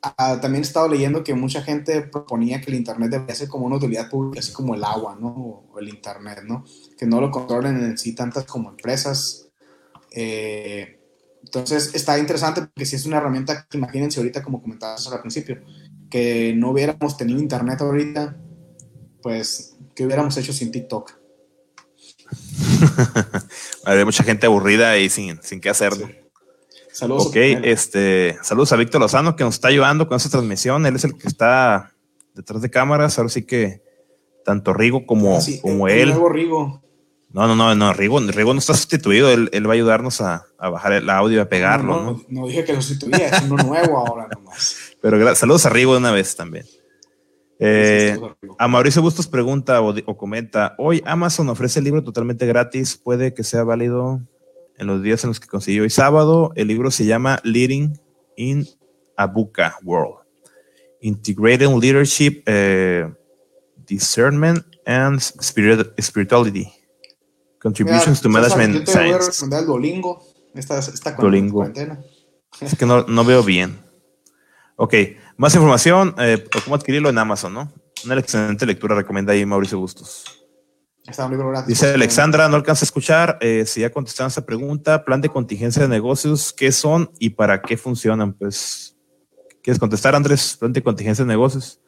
[0.02, 3.66] ah, también he estado leyendo que mucha gente proponía que el Internet debería ser como
[3.66, 5.28] una utilidad pública, así como el agua, ¿no?
[5.72, 6.64] O el Internet, ¿no?
[6.96, 9.48] Que no lo controlen en sí tantas como empresas.
[10.12, 11.00] Eh,
[11.42, 15.60] entonces está interesante porque si es una herramienta, imagínense ahorita como comentabas al principio,
[16.08, 18.36] que no hubiéramos tenido Internet ahorita,
[19.20, 21.17] pues, ¿qué hubiéramos hecho sin TikTok?
[23.84, 26.08] Hay mucha gente aburrida y sin, sin qué hacerlo.
[26.92, 27.26] Saludos.
[27.26, 30.84] Ok, este, saludos a Víctor Lozano que nos está ayudando con esta transmisión.
[30.84, 31.92] Él es el que está
[32.34, 33.18] detrás de cámaras.
[33.18, 33.82] Ahora sí que
[34.44, 36.14] tanto Rigo como, ah, como él.
[36.30, 36.82] Rigo.
[37.30, 39.30] No, no, no, no, Rigo, Rigo no está sustituido.
[39.30, 42.02] Él, él va a ayudarnos a, a, bajar el audio y a pegarlo.
[42.02, 44.94] No, no, dije que lo sustituía, es uno nuevo ahora nomás.
[45.02, 46.64] Pero saludos a Rigo de una vez también.
[47.60, 48.16] Eh,
[48.58, 53.42] a Mauricio Bustos pregunta o, comenta, hoy Amazon ofrece el libro totalmente gratis, puede que
[53.42, 54.20] sea válido
[54.76, 56.52] en los días en los que consiguió hoy sábado.
[56.54, 57.98] El libro se llama Leading
[58.36, 58.66] in
[59.16, 60.18] Abuka World.
[61.00, 63.12] Integrating Leadership, eh,
[63.86, 66.72] Discernment and Spirituality.
[67.60, 70.22] Contributions to Management yo te Voy a recomendar el Duolingo.
[70.54, 72.00] Esta, esta cuarentena.
[72.60, 73.78] Es que no, no veo bien.
[74.76, 74.94] Ok,
[75.38, 77.72] más información, eh, cómo adquirirlo en Amazon, ¿no?
[78.04, 80.24] Una excelente lectura recomienda ahí Mauricio Bustos.
[81.06, 81.68] Está un libro gratis.
[81.68, 85.82] Dice Alexandra, no alcanza a escuchar, eh, si ya contestaron esa pregunta, plan de contingencia
[85.82, 88.34] de negocios, ¿qué son y para qué funcionan?
[88.34, 88.96] Pues,
[89.62, 90.56] ¿quieres contestar, Andrés?
[90.58, 91.80] Plan de contingencia de negocios.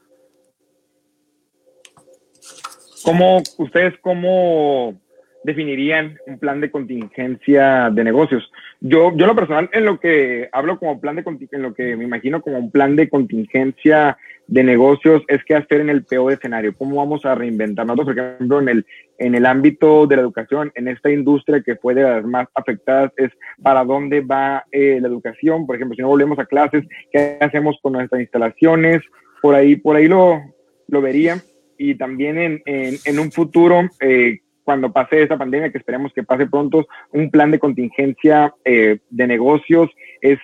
[3.03, 5.01] ¿Cómo, ustedes cómo
[5.45, 8.51] definirían un plan de contingencia de negocios.
[8.81, 12.05] Yo, yo lo personal, en lo que hablo como plan de en lo que me
[12.05, 14.17] imagino como un plan de contingencia
[14.47, 17.87] de negocios es qué hacer en el peor escenario, cómo vamos a reinventar.
[17.87, 18.87] Nosotros, por ejemplo, en el,
[19.19, 23.31] en el ámbito de la educación, en esta industria que fue de más afectadas, es
[23.63, 25.67] para dónde va eh, la educación.
[25.67, 29.03] Por ejemplo, si no volvemos a clases, ¿qué hacemos con nuestras instalaciones?
[29.41, 30.43] Por ahí, por ahí lo,
[30.89, 31.37] lo vería.
[31.79, 34.41] Y también en, en, en un futuro, eh,
[34.71, 39.27] cuando pase esta pandemia, que esperemos que pase pronto, un plan de contingencia eh, de
[39.27, 39.91] negocios
[40.21, 40.39] es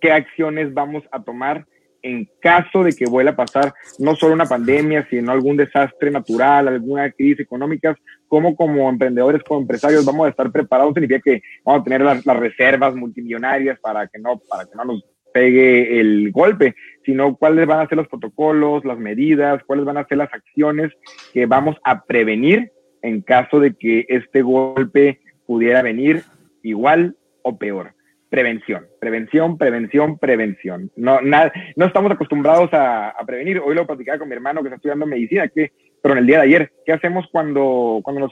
[0.00, 1.66] qué acciones vamos a tomar
[2.00, 6.68] en caso de que vuelva a pasar no solo una pandemia, sino algún desastre natural,
[6.68, 7.94] alguna crisis económica,
[8.28, 12.24] cómo como emprendedores, como empresarios vamos a estar preparados, significa que vamos a tener las,
[12.24, 15.04] las reservas multimillonarias para que no, para que no nos
[15.34, 16.74] pegue el golpe,
[17.04, 20.94] sino cuáles van a ser los protocolos, las medidas, cuáles van a ser las acciones
[21.34, 22.72] que vamos a prevenir
[23.06, 26.24] en caso de que este golpe pudiera venir
[26.62, 27.94] igual o peor.
[28.28, 30.90] Prevención, prevención, prevención, prevención.
[30.96, 33.60] No, nada, no estamos acostumbrados a, prevenir.
[33.60, 35.70] Hoy lo platicaba con mi hermano que está estudiando medicina, que,
[36.02, 38.30] pero en el día de ayer, ¿qué hacemos cuando, cuando nos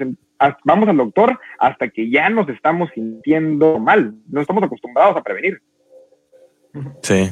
[0.64, 4.14] vamos al doctor hasta que ya nos estamos sintiendo mal?
[4.28, 5.62] No estamos acostumbrados a prevenir.
[7.02, 7.30] Sí.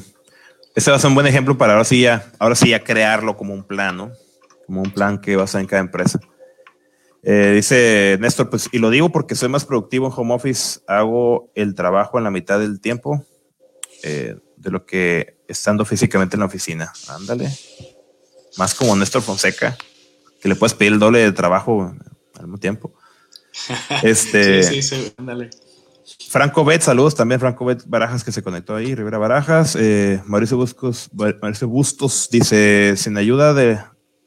[0.77, 3.37] Ese va a ser un buen ejemplo para ahora sí ya, ahora sí ya crearlo
[3.37, 4.13] como un plan, ¿no?
[4.67, 6.21] Como un plan que va a ser en cada empresa.
[7.25, 11.53] Eh, dice Néstor, pues, y lo digo porque soy más productivo en home office, hago
[11.55, 13.25] el trabajo en la mitad del tiempo
[14.03, 16.93] eh, de lo que estando físicamente en la oficina.
[17.09, 17.49] Ándale.
[18.57, 19.77] Más como Néstor Fonseca,
[20.41, 21.95] que le puedes pedir el doble de trabajo
[22.35, 22.93] al mismo tiempo.
[24.03, 25.51] Este, sí, sí, sí, ándale.
[26.31, 29.77] Franco Bet, saludos también, Franco Bet Barajas que se conectó ahí, Rivera Barajas.
[29.79, 33.79] Eh, Mauricio, Bustos, Mauricio Bustos dice, sin ayuda de,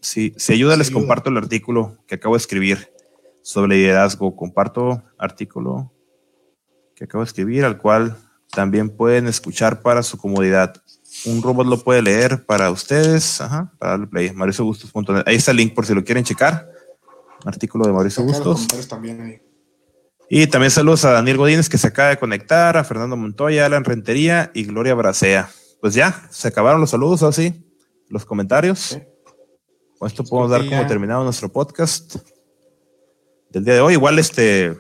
[0.06, 2.94] si, si ayuda les comparto el artículo que acabo de escribir
[3.42, 4.36] sobre liderazgo.
[4.36, 5.92] Comparto artículo
[6.96, 8.16] que acabo de escribir, al cual
[8.52, 10.76] también pueden escuchar para su comodidad.
[11.26, 14.32] Un robot lo puede leer para ustedes, ajá, para darle play.
[14.32, 15.24] MauricioBustos.net.
[15.26, 16.70] Ahí está el link por si lo quieren checar.
[17.44, 18.68] artículo de Mauricio Bustos.
[18.88, 19.42] También ahí.
[20.30, 23.84] Y también saludos a Daniel Godínez que se acaba de conectar, a Fernando Montoya, Alan
[23.84, 25.50] Rentería y Gloria Bracea.
[25.82, 27.66] Pues ya, se acabaron los saludos, así,
[28.10, 29.00] los comentarios.
[29.98, 32.16] Con esto podemos dar como terminado nuestro podcast
[33.50, 33.94] del día de hoy.
[33.94, 34.76] Igual este,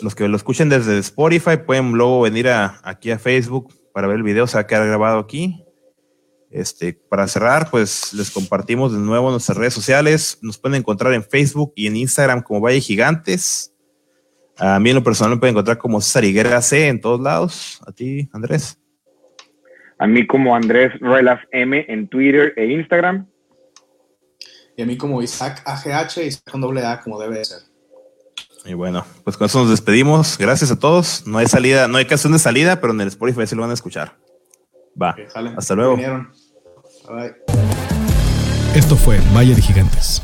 [0.00, 4.16] los que lo escuchen desde Spotify pueden luego venir a, aquí a Facebook para ver
[4.16, 5.64] el video, se va a quedar grabado aquí.
[6.50, 10.38] Este, para cerrar, pues les compartimos de nuevo nuestras redes sociales.
[10.40, 13.74] Nos pueden encontrar en Facebook y en Instagram como Valle Gigantes.
[14.56, 17.82] A mí en lo personal me pueden encontrar como César C en todos lados.
[17.84, 18.80] A ti, Andrés.
[19.98, 23.26] A mí como Andrés Ruelas M en Twitter e Instagram.
[24.76, 27.60] Y a mí como Isaac AGH, Isaac con doble A como debe ser.
[28.64, 30.38] Y bueno, pues con eso nos despedimos.
[30.38, 31.26] Gracias a todos.
[31.26, 33.70] No hay salida, no hay canción de salida, pero en el Spotify sí lo van
[33.70, 34.16] a escuchar.
[35.00, 35.14] Va.
[35.56, 35.98] Hasta luego.
[38.74, 40.22] Esto fue Valle de Gigantes.